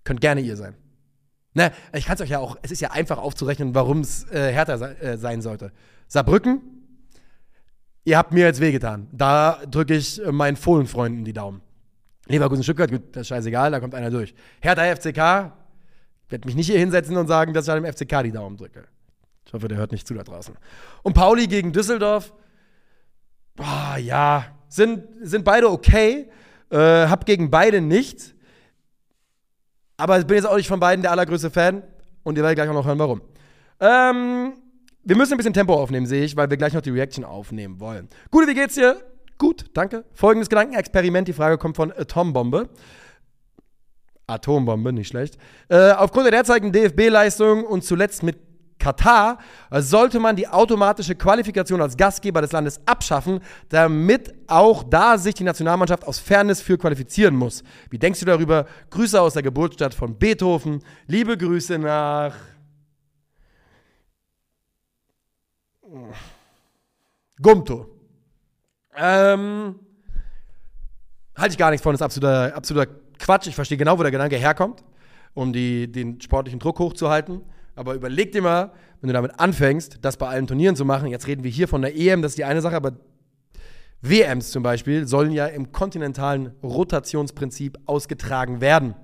könnt 0.04 0.22
gerne 0.22 0.42
ihr 0.42 0.58
sein. 0.58 0.76
Ne, 1.56 1.72
ich 1.94 2.06
kann 2.06 2.16
es 2.16 2.22
euch 2.22 2.30
ja 2.30 2.40
auch, 2.40 2.58
es 2.64 2.72
ist 2.72 2.82
ja 2.82 2.92
einfach 2.92 3.18
aufzurechnen, 3.18 3.74
warum 3.74 4.02
es 4.02 4.30
äh, 4.30 4.52
härter 4.52 4.78
se 4.78 5.00
äh, 5.00 5.18
sein 5.18 5.42
sollte. 5.42 5.72
Saarbrücken, 6.10 6.62
ihr 8.04 8.18
habt 8.18 8.34
mir 8.34 8.44
jetzt 8.44 8.60
wehgetan. 8.60 9.08
Da 9.14 9.62
drücke 9.66 9.96
ich 9.96 10.22
äh, 10.22 10.34
meinen 10.34 10.58
Fohlenfreunden 10.58 11.24
die 11.24 11.32
Daumen. 11.32 11.62
Leverkusen 12.28 12.62
Stuttgart, 12.62 12.92
gut, 12.92 13.04
das 13.14 13.22
ist 13.22 13.28
scheißegal, 13.30 13.72
da 13.72 13.80
kommt 13.80 13.96
einer 13.96 14.12
durch. 14.12 14.36
Hertha 14.60 14.84
FCK, 14.96 15.54
werde 16.28 16.46
mich 16.46 16.56
nicht 16.56 16.68
hier 16.68 16.78
hinsetzen 16.78 17.16
und 17.16 17.28
sagen, 17.28 17.54
dass 17.54 17.70
ich 17.70 17.74
dem 17.74 17.86
FCK 17.86 18.24
die 18.24 18.32
Daumen 18.34 18.58
drücke. 18.58 18.84
Ich 19.46 19.54
hoffe, 19.54 19.70
der 19.70 19.78
hört 19.78 19.94
nicht 19.94 20.06
zu 20.06 20.14
da 20.14 20.24
draußen. 20.24 20.56
Und 21.04 21.14
Pauli 21.14 21.48
gegen 21.48 21.72
Düsseldorf, 21.72 22.34
boah, 23.56 23.96
ja, 23.98 24.46
sind, 24.68 25.06
sind 25.22 25.46
beide 25.46 25.70
okay. 25.70 26.30
Äh, 26.70 27.08
hab 27.08 27.26
gegen 27.26 27.50
beide 27.50 27.80
nichts. 27.80 28.35
Aber 29.98 30.20
ich 30.20 30.26
bin 30.26 30.36
jetzt 30.36 30.46
auch 30.46 30.58
nicht 30.58 30.68
von 30.68 30.80
beiden 30.80 31.02
der 31.02 31.12
allergrößte 31.12 31.50
Fan. 31.50 31.84
Und 32.24 32.38
ihr 32.38 32.44
werdet 32.44 32.58
gleich 32.58 32.70
auch 32.70 32.74
noch 32.74 32.86
hören, 32.86 33.00
warum. 33.00 33.22
Ähm, 33.80 34.54
wir 35.04 35.16
müssen 35.16 35.34
ein 35.34 35.38
bisschen 35.38 35.54
Tempo 35.54 35.76
aufnehmen, 35.76 36.08
sehe 36.08 36.24
ich, 36.24 36.36
weil 36.36 36.50
wir 36.50 36.58
gleich 36.58 36.74
noch 36.74 36.82
die 36.82 36.90
Reaction 36.90 37.24
aufnehmen 37.24 37.80
wollen. 37.80 38.10
Gute, 38.32 38.48
wie 38.48 38.56
geht's 38.56 38.76
dir? 38.76 38.98
Gut, 39.38 39.66
danke. 39.74 40.06
Folgendes 40.14 40.50
Gedankenexperiment. 40.50 41.28
Die 41.28 41.34
Frage 41.34 41.58
kommt 41.58 41.76
von 41.76 41.92
Atombombe. 41.92 42.70
Atombombe, 44.28 44.92
nicht 44.92 45.10
schlecht. 45.10 45.38
Äh, 45.70 45.92
aufgrund 45.92 46.26
der 46.26 46.32
derzeitigen 46.32 46.72
DFB-Leistung 46.72 47.64
und 47.64 47.84
zuletzt 47.84 48.24
mit 48.24 48.38
Katar 48.78 49.40
sollte 49.72 50.20
man 50.20 50.36
die 50.36 50.48
automatische 50.48 51.16
Qualifikation 51.16 51.82
als 51.82 51.96
Gastgeber 51.98 52.42
des 52.42 52.52
Landes 52.52 52.80
abschaffen, 52.86 53.40
damit 53.70 54.34
auch 54.48 54.84
da 54.84 55.18
sich 55.18 55.34
die 55.34 55.44
Nationalmannschaft 55.44 56.06
aus 56.06 56.20
Fairness 56.20 56.62
für 56.62 56.78
qualifizieren 56.78 57.36
muss. 57.36 57.64
Wie 57.90 57.98
denkst 57.98 58.20
du 58.20 58.26
darüber? 58.26 58.66
Grüße 58.90 59.20
aus 59.20 59.34
der 59.34 59.44
Geburtsstadt 59.44 59.94
von 59.94 60.18
Beethoven. 60.18 60.84
Liebe 61.08 61.38
Grüße 61.38 61.80
nach 61.80 62.36
Gumto. 67.42 67.90
Ähm, 68.96 69.80
halte 71.36 71.52
ich 71.52 71.58
gar 71.58 71.70
nichts 71.70 71.84
von, 71.84 71.94
das 71.94 72.00
ist 72.00 72.06
absoluter, 72.06 72.56
absoluter 72.56 72.92
Quatsch. 73.20 73.48
Ich 73.48 73.56
verstehe 73.56 73.78
genau, 73.78 73.98
wo 73.98 74.04
der 74.04 74.12
Gedanke 74.12 74.38
herkommt, 74.38 74.84
um 75.34 75.52
die, 75.54 75.92
den 75.92 76.20
sportlichen 76.22 76.60
Druck 76.60 76.80
hochzuhalten. 76.80 77.42
Aber 77.76 77.94
überleg 77.94 78.32
dir 78.32 78.42
mal, 78.42 78.72
wenn 79.02 79.10
du 79.10 79.14
damit 79.14 79.40
anfängst, 79.40 80.00
das 80.02 80.18
bei 80.18 80.28
allen 80.28 80.48
Turnieren 80.48 80.76
zu 80.76 80.86
machen, 80.86 81.10
jetzt 81.10 81.28
reden 81.28 81.44
wir 81.44 81.52
hier 81.52 81.68
von 81.68 81.82
der 81.82 81.96
EM, 81.96 82.22
das 82.22 82.32
ist 82.32 82.38
die 82.38 82.46
eine 82.46 82.62
Sache, 82.62 82.76
aber 82.76 82.94
WMs 84.02 84.52
zum 84.52 84.64
Beispiel 84.64 85.08
sollen 85.08 85.32
ja 85.32 85.48
im 85.48 85.72
kontinentalen 85.72 86.54
Rotationsprinzip 86.64 87.78
ausgetragen 87.86 88.62
werden. 88.62 88.96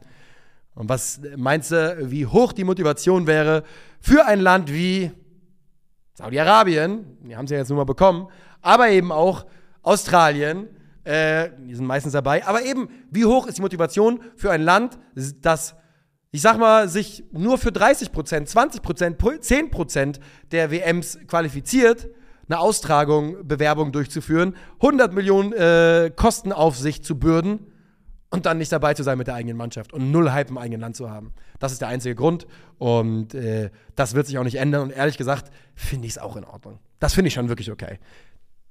Und 0.73 0.89
was 0.89 1.19
meinst 1.35 1.71
du, 1.71 1.97
wie 2.11 2.25
hoch 2.25 2.53
die 2.53 2.63
Motivation 2.63 3.27
wäre 3.27 3.63
für 3.99 4.25
ein 4.25 4.39
Land 4.39 4.71
wie 4.71 5.11
Saudi-Arabien, 6.13 7.17
die 7.23 7.35
haben 7.35 7.47
sie 7.47 7.55
ja 7.55 7.59
jetzt 7.59 7.69
nun 7.69 7.77
mal 7.77 7.83
bekommen, 7.83 8.27
aber 8.61 8.89
eben 8.89 9.11
auch 9.11 9.45
Australien, 9.81 10.67
äh, 11.03 11.49
die 11.59 11.73
sind 11.75 11.85
meistens 11.85 12.13
dabei, 12.13 12.45
aber 12.45 12.63
eben, 12.63 12.89
wie 13.09 13.25
hoch 13.25 13.47
ist 13.47 13.57
die 13.57 13.61
Motivation 13.61 14.21
für 14.35 14.51
ein 14.51 14.61
Land, 14.61 14.99
das 15.41 15.75
ich 16.31 16.41
sag 16.41 16.57
mal, 16.57 16.87
sich 16.87 17.25
nur 17.31 17.57
für 17.57 17.71
30 17.71 18.11
Prozent, 18.11 18.47
20 18.47 18.81
Prozent, 18.81 19.21
10 19.41 19.69
Prozent 19.69 20.19
der 20.51 20.71
WMs 20.71 21.19
qualifiziert, 21.27 22.09
eine 22.47 22.59
Austragung, 22.59 23.47
Bewerbung 23.47 23.91
durchzuführen, 23.91 24.55
100 24.81 25.13
Millionen 25.13 25.53
äh, 25.53 26.11
Kosten 26.15 26.53
auf 26.53 26.77
sich 26.77 27.03
zu 27.03 27.19
bürden 27.19 27.67
und 28.29 28.45
dann 28.45 28.57
nicht 28.57 28.71
dabei 28.71 28.93
zu 28.93 29.03
sein 29.03 29.17
mit 29.17 29.27
der 29.27 29.35
eigenen 29.35 29.57
Mannschaft 29.57 29.91
und 29.91 30.11
null 30.11 30.31
Hype 30.31 30.49
im 30.49 30.57
eigenen 30.57 30.81
Land 30.81 30.95
zu 30.95 31.09
haben. 31.09 31.33
Das 31.59 31.73
ist 31.73 31.81
der 31.81 31.89
einzige 31.89 32.15
Grund 32.15 32.47
und 32.77 33.33
äh, 33.33 33.69
das 33.95 34.15
wird 34.15 34.25
sich 34.25 34.37
auch 34.37 34.43
nicht 34.43 34.55
ändern 34.55 34.83
und 34.83 34.91
ehrlich 34.91 35.17
gesagt 35.17 35.51
finde 35.75 36.07
ich 36.07 36.13
es 36.13 36.17
auch 36.17 36.37
in 36.37 36.45
Ordnung. 36.45 36.79
Das 36.99 37.13
finde 37.13 37.27
ich 37.27 37.33
schon 37.33 37.49
wirklich 37.49 37.71
okay. 37.71 37.99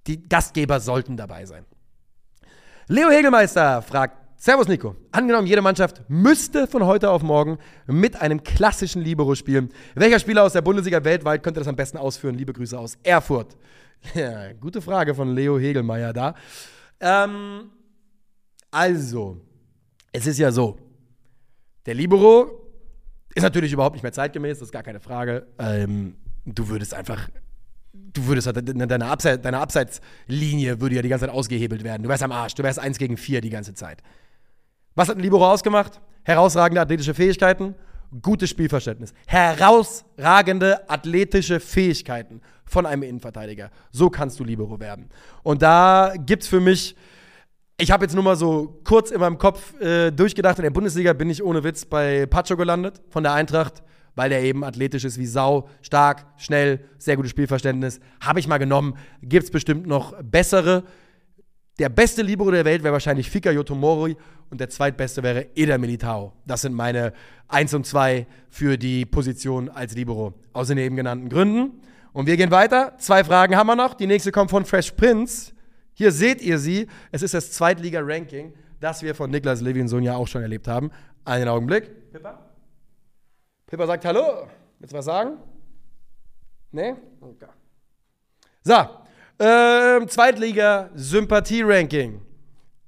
Die 0.06 0.26
Gastgeber 0.26 0.80
sollten 0.80 1.18
dabei 1.18 1.44
sein. 1.44 1.66
Leo 2.88 3.10
Hegelmeister 3.10 3.82
fragt, 3.82 4.19
Servus 4.42 4.68
Nico. 4.68 4.96
Angenommen, 5.12 5.46
jede 5.46 5.60
Mannschaft 5.60 6.00
müsste 6.08 6.66
von 6.66 6.86
heute 6.86 7.10
auf 7.10 7.22
morgen 7.22 7.58
mit 7.86 8.22
einem 8.22 8.42
klassischen 8.42 9.02
Libero 9.02 9.34
spielen. 9.34 9.68
Welcher 9.94 10.18
Spieler 10.18 10.44
aus 10.44 10.54
der 10.54 10.62
Bundesliga 10.62 11.04
weltweit 11.04 11.42
könnte 11.42 11.60
das 11.60 11.68
am 11.68 11.76
besten 11.76 11.98
ausführen? 11.98 12.36
Liebe 12.36 12.54
Grüße 12.54 12.78
aus 12.78 12.96
Erfurt. 13.02 13.56
Ja, 14.14 14.54
gute 14.54 14.80
Frage 14.80 15.14
von 15.14 15.34
Leo 15.34 15.58
Hegelmeier 15.58 16.14
da. 16.14 16.34
Ähm, 17.00 17.68
also, 18.70 19.36
es 20.10 20.26
ist 20.26 20.38
ja 20.38 20.50
so, 20.50 20.78
der 21.84 21.92
Libero 21.92 22.66
ist 23.34 23.42
natürlich 23.42 23.74
überhaupt 23.74 23.96
nicht 23.96 24.02
mehr 24.02 24.12
zeitgemäß, 24.12 24.58
das 24.58 24.68
ist 24.68 24.72
gar 24.72 24.82
keine 24.82 25.00
Frage. 25.00 25.48
Ähm, 25.58 26.16
du 26.46 26.66
würdest 26.66 26.94
einfach 26.94 27.28
du 27.92 28.26
würdest 28.26 28.46
halt, 28.46 28.56
deine, 28.56 29.04
Abseits, 29.04 29.42
deine 29.42 29.58
Abseitslinie 29.58 30.80
würde 30.80 30.94
ja 30.94 31.02
die 31.02 31.10
ganze 31.10 31.26
Zeit 31.26 31.34
ausgehebelt 31.34 31.84
werden. 31.84 32.02
Du 32.04 32.08
wärst 32.08 32.22
am 32.22 32.32
Arsch, 32.32 32.54
du 32.54 32.62
wärst 32.62 32.78
eins 32.78 32.96
gegen 32.96 33.18
vier 33.18 33.42
die 33.42 33.50
ganze 33.50 33.74
Zeit. 33.74 34.02
Was 34.94 35.08
hat 35.08 35.16
ein 35.16 35.22
Libero 35.22 35.50
ausgemacht? 35.50 36.00
Herausragende 36.24 36.80
athletische 36.80 37.14
Fähigkeiten, 37.14 37.74
gutes 38.22 38.50
Spielverständnis. 38.50 39.14
Herausragende 39.26 40.88
athletische 40.88 41.60
Fähigkeiten 41.60 42.40
von 42.64 42.86
einem 42.86 43.02
Innenverteidiger. 43.02 43.70
So 43.90 44.10
kannst 44.10 44.38
du 44.40 44.44
Libero 44.44 44.80
werden. 44.80 45.08
Und 45.42 45.62
da 45.62 46.14
gibt 46.16 46.42
es 46.42 46.48
für 46.48 46.60
mich, 46.60 46.96
ich 47.78 47.90
habe 47.90 48.04
jetzt 48.04 48.14
nur 48.14 48.24
mal 48.24 48.36
so 48.36 48.80
kurz 48.84 49.10
in 49.10 49.20
meinem 49.20 49.38
Kopf 49.38 49.80
äh, 49.80 50.10
durchgedacht, 50.10 50.58
in 50.58 50.64
der 50.64 50.70
Bundesliga 50.70 51.12
bin 51.12 51.30
ich 51.30 51.42
ohne 51.42 51.64
Witz 51.64 51.84
bei 51.84 52.26
Pacho 52.26 52.56
gelandet 52.56 53.00
von 53.08 53.22
der 53.22 53.32
Eintracht, 53.32 53.82
weil 54.14 54.28
der 54.28 54.42
eben 54.42 54.64
athletisch 54.64 55.04
ist 55.04 55.18
wie 55.18 55.26
Sau, 55.26 55.68
stark, 55.82 56.26
schnell, 56.36 56.80
sehr 56.98 57.16
gutes 57.16 57.30
Spielverständnis. 57.30 58.00
Habe 58.20 58.40
ich 58.40 58.48
mal 58.48 58.58
genommen. 58.58 58.96
Gibt 59.22 59.44
es 59.44 59.50
bestimmt 59.50 59.86
noch 59.86 60.14
bessere. 60.22 60.84
Der 61.80 61.88
beste 61.88 62.20
Libero 62.20 62.50
der 62.50 62.66
Welt 62.66 62.82
wäre 62.82 62.92
wahrscheinlich 62.92 63.30
Fika 63.30 63.50
Yotomori 63.50 64.14
und 64.50 64.60
der 64.60 64.68
zweitbeste 64.68 65.22
wäre 65.22 65.46
Eder 65.54 65.78
Militao. 65.78 66.34
Das 66.44 66.60
sind 66.60 66.74
meine 66.74 67.14
1 67.48 67.72
und 67.72 67.86
2 67.86 68.26
für 68.50 68.76
die 68.76 69.06
Position 69.06 69.70
als 69.70 69.94
Libero. 69.94 70.34
Aus 70.52 70.68
den 70.68 70.76
eben 70.76 70.94
genannten 70.94 71.30
Gründen. 71.30 71.80
Und 72.12 72.26
wir 72.26 72.36
gehen 72.36 72.50
weiter. 72.50 72.98
Zwei 72.98 73.24
Fragen 73.24 73.56
haben 73.56 73.66
wir 73.66 73.76
noch. 73.76 73.94
Die 73.94 74.06
nächste 74.06 74.30
kommt 74.30 74.50
von 74.50 74.66
Fresh 74.66 74.90
Prince. 74.90 75.54
Hier 75.94 76.12
seht 76.12 76.42
ihr 76.42 76.58
sie. 76.58 76.86
Es 77.12 77.22
ist 77.22 77.32
das 77.32 77.50
Zweitliga-Ranking, 77.52 78.52
das 78.78 79.02
wir 79.02 79.14
von 79.14 79.30
Niklas 79.30 79.62
Levinson 79.62 80.02
ja 80.02 80.16
auch 80.16 80.28
schon 80.28 80.42
erlebt 80.42 80.68
haben. 80.68 80.90
Einen 81.24 81.48
Augenblick. 81.48 82.12
Pippa? 82.12 82.46
Pippa 83.64 83.86
sagt 83.86 84.04
Hallo. 84.04 84.48
Willst 84.80 84.92
du 84.92 84.98
was 84.98 85.06
sagen? 85.06 85.38
Nee? 86.72 86.94
Okay. 87.22 87.46
So, 88.64 88.74
Ähm, 89.40 90.06
Zweitliga-Sympathie-Ranking. 90.06 92.20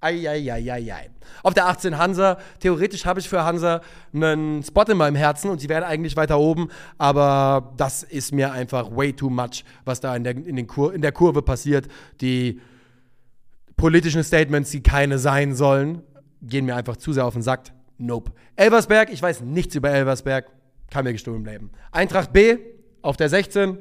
Eieieiei. 0.02 1.10
Auf 1.42 1.54
der 1.54 1.66
18 1.66 1.96
Hansa. 1.96 2.36
Theoretisch 2.60 3.06
habe 3.06 3.20
ich 3.20 3.28
für 3.28 3.42
Hansa 3.42 3.80
einen 4.12 4.62
Spot 4.62 4.82
in 4.82 4.98
meinem 4.98 5.16
Herzen 5.16 5.50
und 5.50 5.60
sie 5.60 5.70
wären 5.70 5.84
eigentlich 5.84 6.16
weiter 6.16 6.38
oben, 6.38 6.68
aber 6.98 7.72
das 7.76 8.02
ist 8.02 8.32
mir 8.32 8.52
einfach 8.52 8.94
way 8.94 9.14
too 9.14 9.30
much, 9.30 9.64
was 9.84 10.00
da 10.00 10.14
in 10.14 10.24
der, 10.24 10.36
in 10.36 10.66
Kur 10.66 10.92
in 10.92 11.00
der 11.00 11.12
Kurve 11.12 11.40
passiert. 11.40 11.88
Die 12.20 12.60
politischen 13.76 14.22
Statements, 14.22 14.70
die 14.72 14.82
keine 14.82 15.18
sein 15.18 15.54
sollen, 15.54 16.02
gehen 16.42 16.66
mir 16.66 16.76
einfach 16.76 16.98
zu 16.98 17.14
sehr 17.14 17.24
auf 17.24 17.32
den 17.32 17.42
Sack. 17.42 17.72
Nope. 17.96 18.32
Elversberg, 18.56 19.10
ich 19.10 19.22
weiß 19.22 19.40
nichts 19.40 19.74
über 19.74 19.90
Elversberg, 19.90 20.50
kann 20.90 21.04
mir 21.04 21.12
gestohlen 21.12 21.44
bleiben. 21.44 21.70
Eintracht 21.92 22.32
B 22.32 22.58
auf 23.00 23.16
der 23.16 23.28
16. 23.28 23.78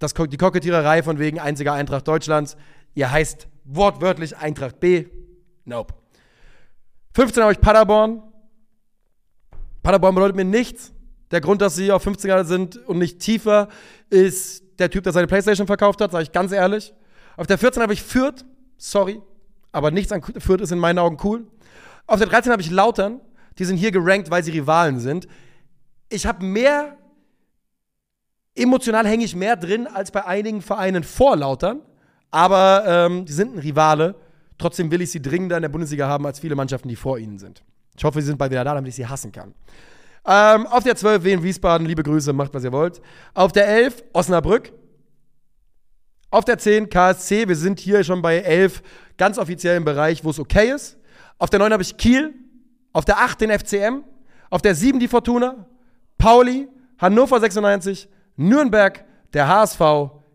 Das, 0.00 0.14
die 0.14 0.36
Kokettiererei 0.36 1.02
von 1.02 1.18
wegen 1.18 1.38
einziger 1.38 1.74
Eintracht 1.74 2.08
Deutschlands. 2.08 2.56
Ihr 2.94 3.12
heißt 3.12 3.46
wortwörtlich 3.64 4.36
Eintracht 4.36 4.80
B. 4.80 5.06
Nope. 5.64 5.94
15 7.14 7.42
habe 7.42 7.52
ich 7.52 7.60
Paderborn. 7.60 8.22
Paderborn 9.82 10.14
bedeutet 10.14 10.36
mir 10.36 10.44
nichts. 10.44 10.92
Der 11.30 11.40
Grund, 11.40 11.60
dass 11.60 11.76
sie 11.76 11.92
auf 11.92 12.04
15er 12.04 12.44
sind 12.44 12.76
und 12.88 12.98
nicht 12.98 13.20
tiefer, 13.20 13.68
ist 14.08 14.64
der 14.78 14.90
Typ, 14.90 15.04
der 15.04 15.12
seine 15.12 15.26
Playstation 15.26 15.66
verkauft 15.66 16.00
hat, 16.00 16.10
sage 16.10 16.24
ich 16.24 16.32
ganz 16.32 16.50
ehrlich. 16.50 16.94
Auf 17.36 17.46
der 17.46 17.58
14 17.58 17.82
habe 17.82 17.92
ich 17.92 18.02
Fürth. 18.02 18.44
Sorry. 18.78 19.20
Aber 19.70 19.90
nichts 19.90 20.12
an 20.12 20.22
Fürth 20.22 20.62
ist 20.62 20.72
in 20.72 20.78
meinen 20.78 20.98
Augen 20.98 21.18
cool. 21.22 21.46
Auf 22.06 22.18
der 22.18 22.26
13 22.26 22.50
habe 22.50 22.62
ich 22.62 22.70
Lautern. 22.70 23.20
Die 23.58 23.66
sind 23.66 23.76
hier 23.76 23.92
gerankt, 23.92 24.30
weil 24.30 24.42
sie 24.42 24.50
Rivalen 24.50 24.98
sind. 24.98 25.28
Ich 26.08 26.26
habe 26.26 26.44
mehr, 26.44 26.96
emotional 28.54 29.06
hänge 29.06 29.24
ich 29.24 29.34
mehr 29.34 29.56
drin 29.56 29.86
als 29.86 30.10
bei 30.10 30.24
einigen 30.24 30.62
Vereinen 30.62 31.02
vor 31.02 31.36
Lautern. 31.36 31.80
Aber 32.30 32.84
ähm, 32.86 33.24
die 33.24 33.32
sind 33.32 33.54
ein 33.54 33.58
Rivale. 33.58 34.14
Trotzdem 34.58 34.90
will 34.90 35.00
ich 35.00 35.10
sie 35.10 35.22
dringender 35.22 35.56
in 35.56 35.62
der 35.62 35.68
Bundesliga 35.68 36.06
haben 36.06 36.26
als 36.26 36.38
viele 36.38 36.54
Mannschaften, 36.54 36.88
die 36.88 36.96
vor 36.96 37.18
ihnen 37.18 37.38
sind. 37.38 37.62
Ich 37.96 38.04
hoffe, 38.04 38.20
sie 38.20 38.26
sind 38.26 38.38
bald 38.38 38.50
wieder 38.50 38.64
da, 38.64 38.74
damit 38.74 38.90
ich 38.90 38.94
sie 38.94 39.06
hassen 39.06 39.32
kann. 39.32 39.54
Ähm, 40.26 40.66
auf 40.66 40.84
der 40.84 40.96
12 40.96 41.24
Wien 41.24 41.42
Wiesbaden, 41.42 41.86
liebe 41.86 42.02
Grüße, 42.02 42.32
macht 42.32 42.54
was 42.54 42.64
ihr 42.64 42.72
wollt. 42.72 43.00
Auf 43.34 43.52
der 43.52 43.66
11 43.68 44.04
Osnabrück. 44.12 44.72
Auf 46.30 46.44
der 46.44 46.58
10 46.58 46.88
KSC, 46.88 47.48
wir 47.48 47.56
sind 47.56 47.80
hier 47.80 48.04
schon 48.04 48.22
bei 48.22 48.38
11 48.38 48.82
ganz 49.16 49.36
offiziellen 49.38 49.84
Bereich, 49.84 50.22
wo 50.24 50.30
es 50.30 50.38
okay 50.38 50.70
ist. 50.72 50.98
Auf 51.38 51.50
der 51.50 51.58
9 51.58 51.72
habe 51.72 51.82
ich 51.82 51.96
Kiel. 51.96 52.34
Auf 52.92 53.04
der 53.04 53.18
8 53.18 53.40
den 53.40 53.50
FCM. 53.50 54.04
Auf 54.50 54.62
der 54.62 54.74
7 54.74 55.00
die 55.00 55.08
Fortuna. 55.08 55.66
Pauli, 56.18 56.68
Hannover 56.98 57.40
96, 57.40 58.08
Nürnberg, 58.40 59.04
der 59.34 59.48
HSV, 59.48 59.80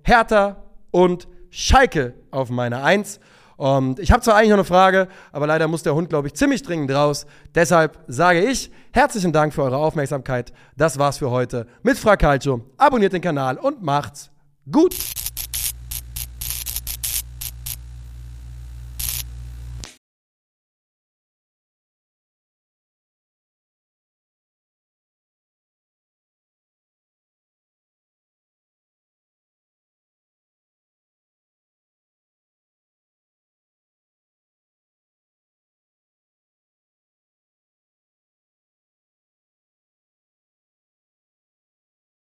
Hertha 0.04 0.58
und 0.91 1.28
Schalke 1.50 2.13
auf 2.30 2.52
meiner 2.52 2.84
1. 2.84 3.20
Und 3.58 4.00
ich 4.00 4.12
habe 4.12 4.22
zwar 4.22 4.36
eigentlich 4.36 4.50
noch 4.50 4.58
eine 4.58 4.63
Frage, 4.63 5.08
aber 5.32 5.48
leider 5.48 5.68
muss 5.68 5.82
der 5.82 5.96
Hund, 5.96 6.10
glaube 6.10 6.28
ich, 6.28 6.36
ziemlich 6.36 6.62
dringend 6.62 6.91
raus. 6.91 7.26
Deshalb 7.56 7.98
sage 8.08 8.41
ich 8.41 8.70
herzlichen 8.91 9.32
Dank 9.32 9.54
für 9.54 9.63
eure 9.63 9.78
Aufmerksamkeit. 9.78 10.54
Das 10.78 11.00
war's 11.00 11.18
für 11.18 11.32
heute 11.32 11.65
mit 11.82 11.98
Fracalcio. 11.98 12.62
Abonniert 12.78 13.13
den 13.13 13.22
Kanal 13.22 13.58
und 13.58 13.82
macht's 13.82 14.30
gut. 14.72 14.94